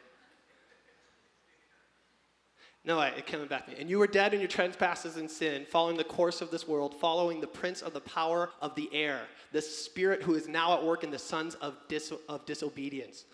No, 2.87 3.01
it 3.01 3.27
coming 3.27 3.47
back 3.47 3.65
to 3.65 3.71
me. 3.73 3.77
And 3.81 3.89
you 3.89 3.99
were 3.99 4.07
dead 4.07 4.33
in 4.33 4.39
your 4.39 4.47
trespasses 4.47 5.17
and 5.17 5.29
sin, 5.29 5.65
following 5.69 5.97
the 5.97 6.05
course 6.05 6.39
of 6.39 6.51
this 6.51 6.65
world, 6.65 6.95
following 6.95 7.41
the 7.41 7.47
prince 7.47 7.81
of 7.81 7.91
the 7.93 7.99
power 7.99 8.49
of 8.61 8.75
the 8.75 8.89
air, 8.93 9.23
the 9.51 9.61
spirit 9.61 10.23
who 10.23 10.35
is 10.35 10.47
now 10.47 10.73
at 10.73 10.85
work 10.85 11.03
in 11.03 11.11
the 11.11 11.19
sons 11.19 11.55
of, 11.55 11.75
dis- 11.89 12.13
of 12.29 12.45
disobedience. 12.45 13.25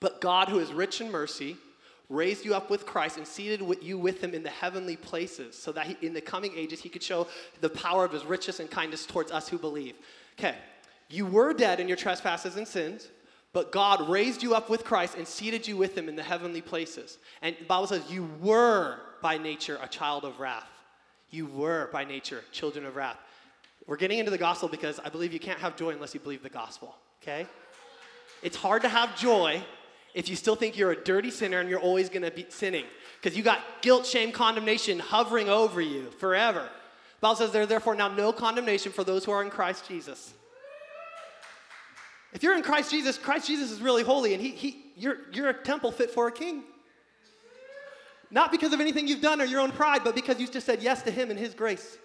But 0.00 0.20
God, 0.20 0.48
who 0.48 0.58
is 0.58 0.72
rich 0.72 1.00
in 1.00 1.12
mercy, 1.12 1.56
raised 2.08 2.44
you 2.44 2.52
up 2.54 2.68
with 2.68 2.84
Christ 2.84 3.16
and 3.16 3.26
seated 3.26 3.62
you 3.80 3.96
with 3.96 4.20
him 4.20 4.34
in 4.34 4.42
the 4.42 4.50
heavenly 4.50 4.96
places, 4.96 5.56
so 5.56 5.70
that 5.72 5.86
he, 5.86 5.96
in 6.04 6.12
the 6.12 6.20
coming 6.20 6.52
ages 6.56 6.80
he 6.80 6.88
could 6.88 7.04
show 7.04 7.28
the 7.60 7.70
power 7.70 8.04
of 8.04 8.12
his 8.12 8.24
riches 8.24 8.58
and 8.58 8.68
kindness 8.68 9.06
towards 9.06 9.30
us 9.30 9.48
who 9.48 9.58
believe. 9.58 9.94
Okay, 10.36 10.56
you 11.08 11.26
were 11.26 11.52
dead 11.52 11.78
in 11.78 11.86
your 11.86 11.96
trespasses 11.96 12.56
and 12.56 12.66
sins 12.66 13.08
but 13.56 13.72
God 13.72 14.10
raised 14.10 14.42
you 14.42 14.54
up 14.54 14.68
with 14.68 14.84
Christ 14.84 15.14
and 15.16 15.26
seated 15.26 15.66
you 15.66 15.78
with 15.78 15.96
him 15.96 16.10
in 16.10 16.14
the 16.14 16.22
heavenly 16.22 16.60
places. 16.60 17.16
And 17.40 17.56
the 17.58 17.64
Bible 17.64 17.86
says 17.86 18.02
you 18.10 18.28
were 18.42 18.98
by 19.22 19.38
nature 19.38 19.78
a 19.82 19.88
child 19.88 20.26
of 20.26 20.40
wrath. 20.40 20.68
You 21.30 21.46
were 21.46 21.88
by 21.90 22.04
nature 22.04 22.44
children 22.52 22.84
of 22.84 22.96
wrath. 22.96 23.16
We're 23.86 23.96
getting 23.96 24.18
into 24.18 24.30
the 24.30 24.36
gospel 24.36 24.68
because 24.68 25.00
I 25.02 25.08
believe 25.08 25.32
you 25.32 25.40
can't 25.40 25.58
have 25.58 25.74
joy 25.74 25.92
unless 25.92 26.12
you 26.12 26.20
believe 26.20 26.42
the 26.42 26.50
gospel, 26.50 26.94
okay? 27.22 27.46
It's 28.42 28.58
hard 28.58 28.82
to 28.82 28.90
have 28.90 29.16
joy 29.16 29.62
if 30.12 30.28
you 30.28 30.36
still 30.36 30.54
think 30.54 30.76
you're 30.76 30.92
a 30.92 31.02
dirty 31.02 31.30
sinner 31.30 31.58
and 31.58 31.70
you're 31.70 31.80
always 31.80 32.10
going 32.10 32.24
to 32.24 32.30
be 32.30 32.44
sinning 32.50 32.84
because 33.22 33.38
you 33.38 33.42
got 33.42 33.62
guilt, 33.80 34.04
shame, 34.04 34.32
condemnation 34.32 34.98
hovering 34.98 35.48
over 35.48 35.80
you 35.80 36.10
forever. 36.18 36.60
The 36.60 37.20
Bible 37.22 37.36
says 37.36 37.52
there 37.52 37.64
therefore 37.64 37.94
now 37.94 38.08
no 38.08 38.34
condemnation 38.34 38.92
for 38.92 39.02
those 39.02 39.24
who 39.24 39.32
are 39.32 39.42
in 39.42 39.48
Christ 39.48 39.88
Jesus. 39.88 40.34
If 42.36 42.42
you're 42.42 42.54
in 42.54 42.62
Christ 42.62 42.90
Jesus, 42.90 43.16
Christ 43.16 43.46
Jesus 43.46 43.70
is 43.70 43.80
really 43.80 44.02
holy 44.02 44.34
and 44.34 44.42
he, 44.42 44.50
he, 44.50 44.84
you're, 44.94 45.16
you're 45.32 45.48
a 45.48 45.54
temple 45.54 45.90
fit 45.90 46.10
for 46.10 46.28
a 46.28 46.32
king. 46.32 46.64
Not 48.30 48.52
because 48.52 48.74
of 48.74 48.80
anything 48.80 49.08
you've 49.08 49.22
done 49.22 49.40
or 49.40 49.46
your 49.46 49.60
own 49.62 49.72
pride, 49.72 50.02
but 50.04 50.14
because 50.14 50.38
you 50.38 50.46
just 50.46 50.66
said 50.66 50.82
yes 50.82 51.02
to 51.04 51.10
him 51.10 51.30
and 51.30 51.38
his 51.38 51.54
grace. 51.54 51.96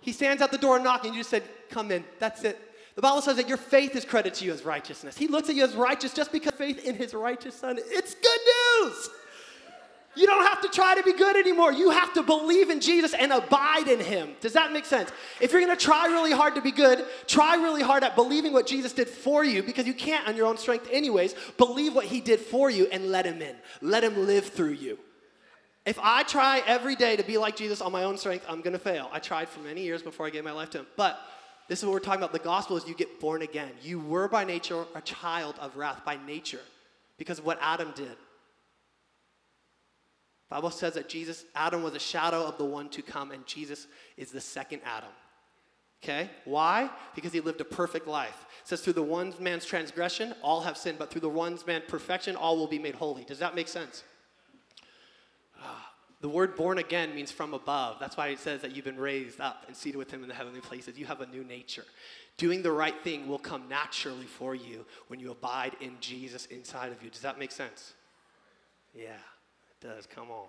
He 0.00 0.12
stands 0.12 0.40
at 0.40 0.50
the 0.50 0.56
door 0.56 0.78
knocking, 0.78 1.12
you 1.12 1.20
just 1.20 1.28
said, 1.28 1.42
Come 1.68 1.90
in. 1.90 2.02
That's 2.18 2.44
it. 2.44 2.58
The 2.94 3.02
Bible 3.02 3.20
says 3.20 3.36
that 3.36 3.46
your 3.46 3.58
faith 3.58 3.94
is 3.94 4.06
credited 4.06 4.38
to 4.38 4.46
you 4.46 4.52
as 4.54 4.64
righteousness. 4.64 5.18
He 5.18 5.28
looks 5.28 5.50
at 5.50 5.54
you 5.54 5.64
as 5.64 5.74
righteous 5.74 6.14
just 6.14 6.32
because 6.32 6.54
faith 6.54 6.82
in 6.86 6.94
his 6.94 7.12
righteous 7.12 7.54
son. 7.54 7.78
It's 7.78 8.14
good 8.14 8.40
news. 8.86 9.10
You 10.18 10.26
don't 10.26 10.44
have 10.44 10.60
to 10.62 10.68
try 10.68 10.96
to 10.96 11.02
be 11.04 11.12
good 11.12 11.36
anymore. 11.36 11.72
You 11.72 11.90
have 11.90 12.12
to 12.14 12.24
believe 12.24 12.70
in 12.70 12.80
Jesus 12.80 13.14
and 13.14 13.32
abide 13.32 13.86
in 13.86 14.00
him. 14.00 14.34
Does 14.40 14.54
that 14.54 14.72
make 14.72 14.84
sense? 14.84 15.12
If 15.40 15.52
you're 15.52 15.60
going 15.60 15.76
to 15.76 15.80
try 15.80 16.06
really 16.06 16.32
hard 16.32 16.56
to 16.56 16.60
be 16.60 16.72
good, 16.72 17.04
try 17.28 17.54
really 17.54 17.82
hard 17.82 18.02
at 18.02 18.16
believing 18.16 18.52
what 18.52 18.66
Jesus 18.66 18.92
did 18.92 19.08
for 19.08 19.44
you 19.44 19.62
because 19.62 19.86
you 19.86 19.94
can't 19.94 20.26
on 20.26 20.34
your 20.34 20.48
own 20.48 20.58
strength, 20.58 20.88
anyways. 20.90 21.36
Believe 21.56 21.94
what 21.94 22.04
he 22.04 22.20
did 22.20 22.40
for 22.40 22.68
you 22.68 22.88
and 22.90 23.12
let 23.12 23.26
him 23.26 23.40
in. 23.40 23.54
Let 23.80 24.02
him 24.02 24.26
live 24.26 24.46
through 24.46 24.72
you. 24.72 24.98
If 25.86 26.00
I 26.02 26.24
try 26.24 26.64
every 26.66 26.96
day 26.96 27.14
to 27.14 27.22
be 27.22 27.38
like 27.38 27.54
Jesus 27.54 27.80
on 27.80 27.92
my 27.92 28.02
own 28.02 28.18
strength, 28.18 28.44
I'm 28.48 28.60
going 28.60 28.72
to 28.72 28.80
fail. 28.80 29.08
I 29.12 29.20
tried 29.20 29.48
for 29.48 29.60
many 29.60 29.84
years 29.84 30.02
before 30.02 30.26
I 30.26 30.30
gave 30.30 30.42
my 30.42 30.50
life 30.50 30.70
to 30.70 30.78
him. 30.78 30.86
But 30.96 31.16
this 31.68 31.78
is 31.78 31.84
what 31.84 31.92
we're 31.92 32.00
talking 32.00 32.22
about. 32.22 32.32
The 32.32 32.40
gospel 32.40 32.76
is 32.76 32.88
you 32.88 32.96
get 32.96 33.20
born 33.20 33.42
again. 33.42 33.70
You 33.82 34.00
were 34.00 34.26
by 34.26 34.42
nature 34.42 34.84
a 34.96 35.00
child 35.00 35.54
of 35.60 35.76
wrath, 35.76 36.04
by 36.04 36.18
nature, 36.26 36.62
because 37.18 37.38
of 37.38 37.44
what 37.44 37.60
Adam 37.62 37.92
did. 37.94 38.16
Bible 40.50 40.70
says 40.70 40.94
that 40.94 41.08
Jesus, 41.08 41.44
Adam 41.54 41.82
was 41.82 41.94
a 41.94 41.98
shadow 41.98 42.44
of 42.44 42.56
the 42.56 42.64
one 42.64 42.88
to 42.90 43.02
come, 43.02 43.32
and 43.32 43.44
Jesus 43.46 43.86
is 44.16 44.30
the 44.30 44.40
second 44.40 44.80
Adam. 44.84 45.10
Okay? 46.02 46.30
Why? 46.44 46.88
Because 47.14 47.32
he 47.32 47.40
lived 47.40 47.60
a 47.60 47.64
perfect 47.64 48.06
life. 48.06 48.46
It 48.62 48.68
says, 48.68 48.80
through 48.80 48.94
the 48.94 49.02
one 49.02 49.34
man's 49.40 49.66
transgression, 49.66 50.34
all 50.42 50.62
have 50.62 50.78
sinned, 50.78 50.98
but 50.98 51.10
through 51.10 51.20
the 51.20 51.28
one 51.28 51.58
man's 51.66 51.84
perfection, 51.88 52.34
all 52.34 52.56
will 52.56 52.66
be 52.66 52.78
made 52.78 52.94
holy. 52.94 53.24
Does 53.24 53.40
that 53.40 53.54
make 53.54 53.68
sense? 53.68 54.04
Ah, 55.60 55.92
the 56.20 56.28
word 56.28 56.56
born 56.56 56.78
again 56.78 57.14
means 57.14 57.30
from 57.30 57.52
above. 57.52 57.96
That's 58.00 58.16
why 58.16 58.28
it 58.28 58.38
says 58.38 58.62
that 58.62 58.74
you've 58.74 58.84
been 58.84 58.98
raised 58.98 59.40
up 59.40 59.64
and 59.66 59.76
seated 59.76 59.98
with 59.98 60.10
him 60.10 60.22
in 60.22 60.28
the 60.28 60.34
heavenly 60.34 60.60
places. 60.60 60.96
You 60.96 61.06
have 61.06 61.20
a 61.20 61.26
new 61.26 61.44
nature. 61.44 61.84
Doing 62.38 62.62
the 62.62 62.72
right 62.72 62.98
thing 63.02 63.26
will 63.26 63.40
come 63.40 63.68
naturally 63.68 64.26
for 64.26 64.54
you 64.54 64.86
when 65.08 65.20
you 65.20 65.30
abide 65.32 65.76
in 65.80 65.96
Jesus 66.00 66.46
inside 66.46 66.92
of 66.92 67.02
you. 67.02 67.10
Does 67.10 67.22
that 67.22 67.38
make 67.38 67.52
sense? 67.52 67.92
Yeah 68.94 69.16
does. 69.80 70.06
Come 70.06 70.30
on. 70.30 70.46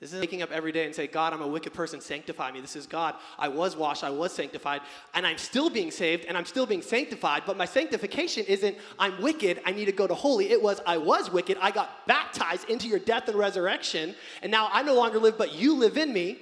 This 0.00 0.12
is 0.12 0.20
waking 0.20 0.42
up 0.42 0.50
every 0.50 0.72
day 0.72 0.84
and 0.84 0.94
say, 0.94 1.06
God, 1.06 1.32
I'm 1.32 1.40
a 1.40 1.46
wicked 1.46 1.72
person, 1.72 2.00
sanctify 2.00 2.50
me. 2.50 2.60
This 2.60 2.76
is 2.76 2.86
God. 2.86 3.14
I 3.38 3.48
was 3.48 3.76
washed, 3.76 4.02
I 4.02 4.10
was 4.10 4.32
sanctified, 4.32 4.82
and 5.14 5.26
I'm 5.26 5.38
still 5.38 5.70
being 5.70 5.90
saved, 5.90 6.24
and 6.26 6.36
I'm 6.36 6.44
still 6.44 6.66
being 6.66 6.82
sanctified, 6.82 7.44
but 7.46 7.56
my 7.56 7.64
sanctification 7.64 8.44
isn't, 8.46 8.76
I'm 8.98 9.22
wicked, 9.22 9.62
I 9.64 9.70
need 9.70 9.84
to 9.86 9.92
go 9.92 10.06
to 10.06 10.14
holy. 10.14 10.50
It 10.50 10.60
was, 10.60 10.80
I 10.84 10.98
was 10.98 11.30
wicked, 11.30 11.56
I 11.60 11.70
got 11.70 12.06
baptized 12.06 12.68
into 12.68 12.88
your 12.88 12.98
death 12.98 13.28
and 13.28 13.38
resurrection, 13.38 14.14
and 14.42 14.50
now 14.50 14.68
I 14.72 14.82
no 14.82 14.94
longer 14.94 15.18
live, 15.18 15.38
but 15.38 15.54
you 15.54 15.74
live 15.74 15.96
in 15.96 16.12
me. 16.12 16.38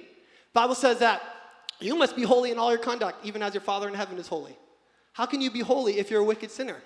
Bible 0.53 0.75
says 0.75 0.99
that 0.99 1.21
you 1.79 1.95
must 1.95 2.15
be 2.15 2.23
holy 2.23 2.51
in 2.51 2.57
all 2.57 2.71
your 2.71 2.81
conduct, 2.81 3.23
even 3.23 3.43
as 3.43 3.53
your 3.53 3.61
Father 3.61 3.87
in 3.87 3.93
heaven 3.93 4.17
is 4.17 4.27
holy. 4.27 4.57
How 5.13 5.27
can 5.27 5.41
you 5.41 5.51
be 5.51 5.61
holy 5.61 5.99
if 5.99 6.09
you're 6.09 6.21
a 6.21 6.25
wicked 6.25 6.49
sinner? 6.49 6.81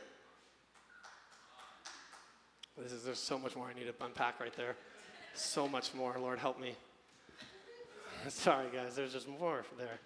this 2.77 2.91
is 2.91 3.03
there's 3.03 3.19
so 3.19 3.39
much 3.39 3.55
more 3.55 3.67
I 3.67 3.73
need 3.73 3.87
to 3.87 4.05
unpack 4.05 4.39
right 4.39 4.55
there. 4.55 4.75
So 5.37 5.67
much 5.67 5.93
more. 5.93 6.15
Lord, 6.19 6.39
help 6.39 6.59
me. 6.59 6.75
Sorry, 8.27 8.67
guys. 8.73 8.95
There's 8.95 9.13
just 9.13 9.27
more 9.27 9.63
there. 9.77 9.99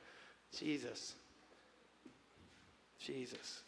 Jesus. 0.58 1.14
Jesus. 3.00 3.62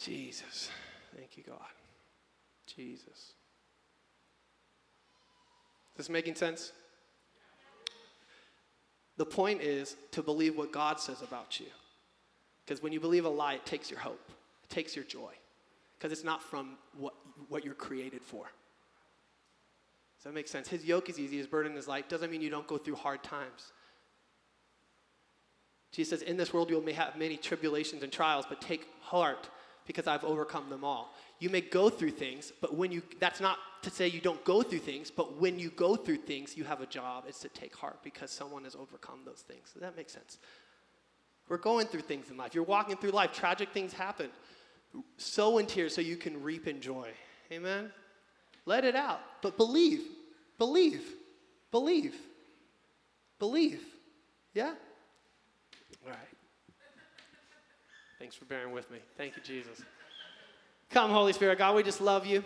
Jesus. 0.00 0.70
Thank 1.16 1.36
you, 1.36 1.44
God. 1.46 1.58
Jesus. 2.66 3.06
Is 3.06 3.34
this 5.96 6.08
making 6.08 6.34
sense? 6.34 6.72
The 9.16 9.26
point 9.26 9.62
is 9.62 9.96
to 10.12 10.22
believe 10.22 10.56
what 10.56 10.72
God 10.72 10.98
says 10.98 11.22
about 11.22 11.60
you. 11.60 11.66
Because 12.64 12.82
when 12.82 12.92
you 12.92 13.00
believe 13.00 13.24
a 13.24 13.28
lie, 13.28 13.54
it 13.54 13.64
takes 13.64 13.90
your 13.90 14.00
hope, 14.00 14.28
it 14.64 14.70
takes 14.70 14.94
your 14.94 15.04
joy. 15.04 15.32
Because 15.96 16.12
it's 16.12 16.24
not 16.24 16.42
from 16.42 16.76
what, 16.96 17.14
what 17.48 17.64
you're 17.64 17.74
created 17.74 18.22
for. 18.22 18.46
Does 20.18 20.24
that 20.24 20.34
make 20.34 20.48
sense? 20.48 20.68
His 20.68 20.84
yoke 20.84 21.08
is 21.08 21.18
easy, 21.18 21.36
his 21.36 21.46
burden 21.46 21.76
is 21.76 21.86
light. 21.86 22.08
Doesn't 22.08 22.30
mean 22.30 22.40
you 22.40 22.50
don't 22.50 22.66
go 22.66 22.76
through 22.76 22.96
hard 22.96 23.22
times. 23.22 23.72
Jesus 25.92 26.20
says, 26.20 26.28
In 26.28 26.36
this 26.36 26.52
world 26.52 26.70
you 26.70 26.80
may 26.82 26.92
have 26.92 27.16
many 27.16 27.36
tribulations 27.36 28.02
and 28.02 28.12
trials, 28.12 28.44
but 28.48 28.60
take 28.60 28.86
heart 29.00 29.48
because 29.86 30.06
I've 30.06 30.24
overcome 30.24 30.68
them 30.68 30.84
all. 30.84 31.14
You 31.38 31.50
may 31.50 31.60
go 31.60 31.88
through 31.88 32.10
things, 32.10 32.52
but 32.60 32.74
when 32.74 32.90
you, 32.90 33.02
that's 33.20 33.40
not 33.40 33.58
to 33.82 33.90
say 33.90 34.08
you 34.08 34.20
don't 34.20 34.44
go 34.44 34.62
through 34.62 34.80
things, 34.80 35.10
but 35.10 35.40
when 35.40 35.58
you 35.58 35.70
go 35.70 35.94
through 35.94 36.16
things, 36.16 36.56
you 36.56 36.64
have 36.64 36.80
a 36.80 36.86
job. 36.86 37.24
It's 37.28 37.38
to 37.40 37.48
take 37.48 37.74
heart 37.74 38.00
because 38.02 38.30
someone 38.30 38.64
has 38.64 38.74
overcome 38.74 39.20
those 39.24 39.44
things. 39.46 39.70
Does 39.72 39.82
that 39.82 39.96
make 39.96 40.10
sense? 40.10 40.38
We're 41.48 41.58
going 41.58 41.86
through 41.86 42.02
things 42.02 42.28
in 42.28 42.36
life. 42.36 42.54
You're 42.54 42.64
walking 42.64 42.96
through 42.96 43.12
life. 43.12 43.32
Tragic 43.32 43.70
things 43.72 43.92
happen. 43.92 44.28
Sow 45.16 45.58
in 45.58 45.66
tears 45.66 45.94
so 45.94 46.00
you 46.00 46.16
can 46.16 46.42
reap 46.42 46.66
in 46.66 46.80
joy. 46.80 47.08
Amen? 47.52 47.90
Let 48.68 48.84
it 48.84 48.94
out. 48.94 49.20
But 49.40 49.56
believe. 49.56 50.02
Believe. 50.58 51.02
Believe. 51.70 52.14
Believe. 53.38 53.80
Yeah? 54.52 54.74
All 56.04 56.10
right. 56.10 56.18
Thanks 58.18 58.36
for 58.36 58.44
bearing 58.44 58.72
with 58.72 58.90
me. 58.90 58.98
Thank 59.16 59.36
you, 59.36 59.42
Jesus. 59.42 59.80
Come, 60.90 61.10
Holy 61.10 61.32
Spirit. 61.32 61.56
God, 61.56 61.76
we 61.76 61.82
just 61.82 62.02
love 62.02 62.26
you. 62.26 62.44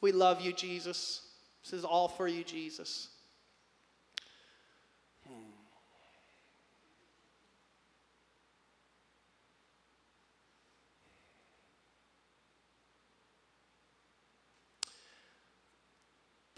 We 0.00 0.10
love 0.10 0.40
you, 0.40 0.52
Jesus. 0.52 1.20
This 1.62 1.72
is 1.72 1.84
all 1.84 2.08
for 2.08 2.26
you, 2.26 2.42
Jesus. 2.42 3.10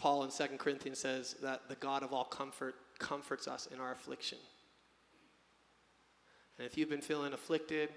Paul 0.05 0.25
in 0.25 0.31
2 0.31 0.59
Corinthians 0.59 0.99
says 0.99 1.35
that 1.41 1.63
the 1.71 1.77
God 1.77 2.03
of 2.03 2.13
all 2.13 2.25
comfort 2.25 2.75
comforts 2.99 3.49
us 3.49 3.67
in 3.73 3.81
our 3.81 3.91
affliction. 3.91 4.37
And 6.59 6.67
if 6.67 6.77
you've 6.77 6.91
been 6.91 7.01
feeling 7.01 7.33
afflicted, 7.33 7.89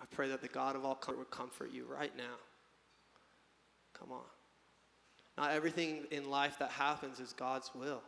I 0.00 0.04
pray 0.10 0.28
that 0.30 0.42
the 0.42 0.48
God 0.48 0.74
of 0.74 0.84
all 0.84 0.96
comfort 0.96 1.18
would 1.20 1.30
comfort 1.30 1.70
you 1.72 1.86
right 1.86 2.10
now. 2.16 2.34
Come 3.96 4.10
on. 4.10 4.24
Not 5.38 5.52
everything 5.52 6.06
in 6.10 6.28
life 6.28 6.58
that 6.58 6.70
happens 6.70 7.20
is 7.20 7.32
God's 7.32 7.70
will. 7.72 8.02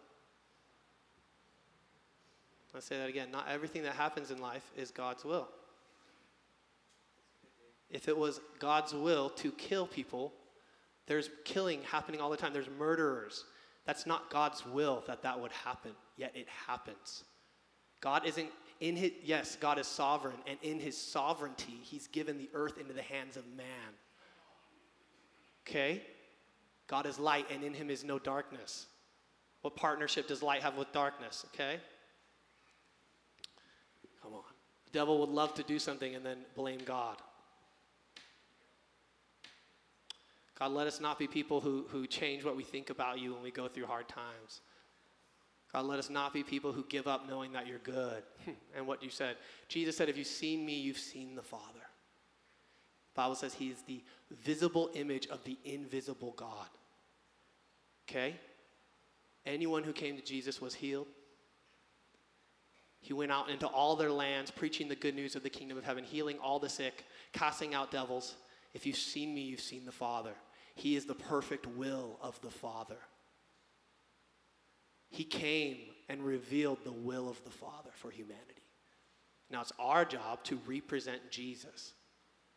Let's 2.75 2.87
say 2.87 2.99
that 2.99 3.09
again. 3.09 3.31
Not 3.31 3.47
everything 3.49 3.85
that 3.85 3.95
happens 3.95 4.33
in 4.33 4.41
life 4.41 4.73
is 4.77 4.91
God's 4.91 5.25
will. 5.25 5.47
If 7.93 8.09
it 8.09 8.19
was 8.19 8.41
God's 8.59 8.93
will 8.93 9.31
to 9.31 9.53
kill 9.53 9.87
people, 9.87 10.33
there's 11.07 11.31
killing 11.45 11.83
happening 11.83 12.21
all 12.21 12.31
the 12.31 12.37
time. 12.37 12.53
There's 12.53 12.71
murderers. 12.79 13.45
That's 13.87 14.07
not 14.07 14.31
God's 14.31 14.67
will 14.67 15.05
that 15.07 15.23
that 15.23 15.41
would 15.41 15.53
happen, 15.53 15.93
yet 16.17 16.33
it 16.35 16.49
happens. 16.67 17.25
God 18.01 18.27
isn't 18.27 18.51
in 18.81 18.97
his, 18.97 19.13
yes, 19.23 19.57
God 19.57 19.79
is 19.79 19.87
sovereign, 19.87 20.37
and 20.47 20.59
in 20.63 20.79
his 20.79 20.97
sovereignty, 20.97 21.79
he's 21.83 22.09
given 22.09 22.37
the 22.37 22.51
earth 22.53 22.79
into 22.79 22.93
the 22.93 23.03
hands 23.03 23.37
of 23.37 23.47
man. 23.57 23.67
Okay? 25.67 26.03
God 26.87 27.07
is 27.07 27.19
light, 27.19 27.47
and 27.51 27.65
in 27.65 27.73
him 27.73 27.91
is 27.91 28.05
no 28.05 28.19
darkness. 28.19 28.87
What 29.63 29.77
partnership 29.77 30.29
does 30.29 30.43
light 30.43 30.63
have 30.63 30.77
with 30.77 30.93
darkness? 30.93 31.47
Okay? 31.55 31.79
Come 34.23 34.35
on. 34.35 34.43
The 34.87 34.93
devil 34.93 35.19
would 35.21 35.31
love 35.31 35.55
to 35.55 35.63
do 35.63 35.79
something 35.79 36.15
and 36.15 36.25
then 36.25 36.39
blame 36.55 36.81
God. 36.85 37.17
God, 40.59 40.73
let 40.73 40.87
us 40.87 41.01
not 41.01 41.19
be 41.19 41.27
people 41.27 41.61
who, 41.61 41.85
who 41.89 42.07
change 42.07 42.45
what 42.45 42.57
we 42.57 42.63
think 42.63 42.91
about 42.91 43.19
you 43.19 43.35
when 43.35 43.43
we 43.43 43.51
go 43.51 43.69
through 43.69 43.87
hard 43.87 44.09
times. 44.09 44.63
God, 45.73 45.85
let 45.85 45.99
us 45.99 46.09
not 46.09 46.33
be 46.33 46.43
people 46.43 46.73
who 46.73 46.85
give 46.89 47.07
up 47.07 47.29
knowing 47.29 47.53
that 47.53 47.67
you're 47.67 47.79
good. 47.79 48.23
Hmm. 48.45 48.53
and 48.75 48.87
what 48.87 49.03
you 49.03 49.11
said. 49.11 49.37
Jesus 49.69 49.97
said, 49.97 50.09
If 50.09 50.17
you've 50.17 50.27
seen 50.27 50.65
me, 50.65 50.75
you've 50.75 50.99
seen 50.99 51.35
the 51.35 51.43
Father. 51.43 51.65
The 53.15 53.23
Bible 53.23 53.35
says 53.35 53.55
he 53.55 53.69
is 53.69 53.83
the 53.83 54.03
visible 54.31 54.91
image 54.95 55.27
of 55.29 55.43
the 55.45 55.59
invisible 55.65 56.35
God. 56.37 56.69
Okay? 58.09 58.37
Anyone 59.45 59.85
who 59.85 59.93
came 59.93 60.17
to 60.17 60.23
Jesus 60.23 60.61
was 60.61 60.75
healed. 60.75 61.07
He 63.01 63.13
went 63.13 63.31
out 63.31 63.51
into 63.51 63.67
all 63.67 63.97
their 63.97 64.11
lands, 64.11 64.51
preaching 64.51 64.89
the 64.89 64.97
good 64.97 65.15
news 65.15 65.37
of 65.37 65.43
the 65.43 65.51
kingdom 65.51 65.79
of 65.79 65.85
heaven, 65.85 66.05
healing 66.05 66.39
all 66.43 66.59
the 66.59 66.69
sick, 66.69 67.05
casting 67.33 67.75
out 67.75 67.91
devils. 67.91 68.35
If 68.75 68.85
you've 68.85 68.97
seen 68.97 69.35
me, 69.35 69.43
you've 69.43 69.61
seen 69.61 69.85
the 69.85 69.93
Father. 69.93 70.33
He 70.77 70.95
is 70.95 71.07
the 71.07 71.15
perfect 71.15 71.67
will 71.67 72.19
of 72.23 72.41
the 72.43 72.51
Father. 72.51 72.99
He 75.09 75.25
came 75.25 75.79
and 76.09 76.23
revealed 76.23 76.79
the 76.85 76.93
will 76.93 77.29
of 77.29 77.43
the 77.45 77.51
Father 77.51 77.91
for 77.95 78.11
humanity. 78.11 78.63
Now 79.51 79.63
it's 79.63 79.73
our 79.79 80.05
job 80.05 80.45
to 80.45 80.61
represent 80.67 81.31
Jesus, 81.31 81.95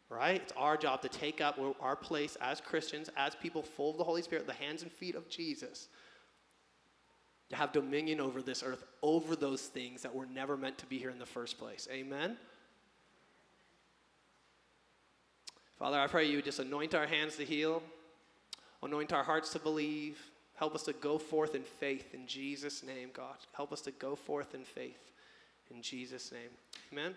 right? 0.10 0.41
It's 0.41 0.53
our 0.58 0.75
job 0.75 1.01
to 1.03 1.10
take 1.10 1.39
up 1.39 1.58
our 1.79 1.95
place 1.95 2.36
as 2.41 2.60
Christians, 2.60 3.10
as 3.15 3.36
people 3.36 3.63
full 3.63 3.91
of 3.91 3.97
the 3.97 4.03
Holy 4.03 4.21
Spirit, 4.21 4.45
the 4.45 4.53
hands 4.53 4.84
and 4.84 4.91
feet 4.91 5.15
of 5.15 5.29
Jesus, 5.29 5.88
to 7.49 7.55
have 7.55 7.71
dominion 7.71 8.19
over 8.19 8.41
this 8.41 8.63
earth, 8.63 8.84
over 9.01 9.36
those 9.36 9.62
things 9.62 10.01
that 10.01 10.13
were 10.13 10.25
never 10.25 10.58
meant 10.58 10.77
to 10.79 10.86
be 10.88 10.97
here 10.97 11.10
in 11.10 11.19
the 11.19 11.25
first 11.25 11.58
place. 11.58 11.88
Amen? 11.89 12.38
Father, 15.77 15.97
I 15.97 16.08
pray 16.08 16.25
you 16.29 16.41
just 16.41 16.60
anoint 16.60 16.93
our 16.93 17.08
hands 17.08 17.38
to 17.38 17.45
heal, 17.45 17.82
anoint 18.84 19.13
our 19.13 19.24
hearts 19.24 19.52
to 19.52 19.60
believe 19.60 20.18
Help 20.60 20.76
us 20.76 20.84
to 20.84 20.94
go 20.94 21.18
forth 21.18 21.56
in 21.56 21.63
faith 21.63 22.13
in 22.13 22.28
Jesus' 22.28 22.84
name, 22.84 23.12
God. 23.13 23.38
Help 23.54 23.72
us 23.72 23.80
to 23.82 23.92
go 23.92 24.13
forth 24.13 24.54
in 24.54 24.65
faith 24.65 25.13
in 25.74 25.82
Jesus' 25.82 26.34
name. 26.34 26.50
Amen. 26.92 27.15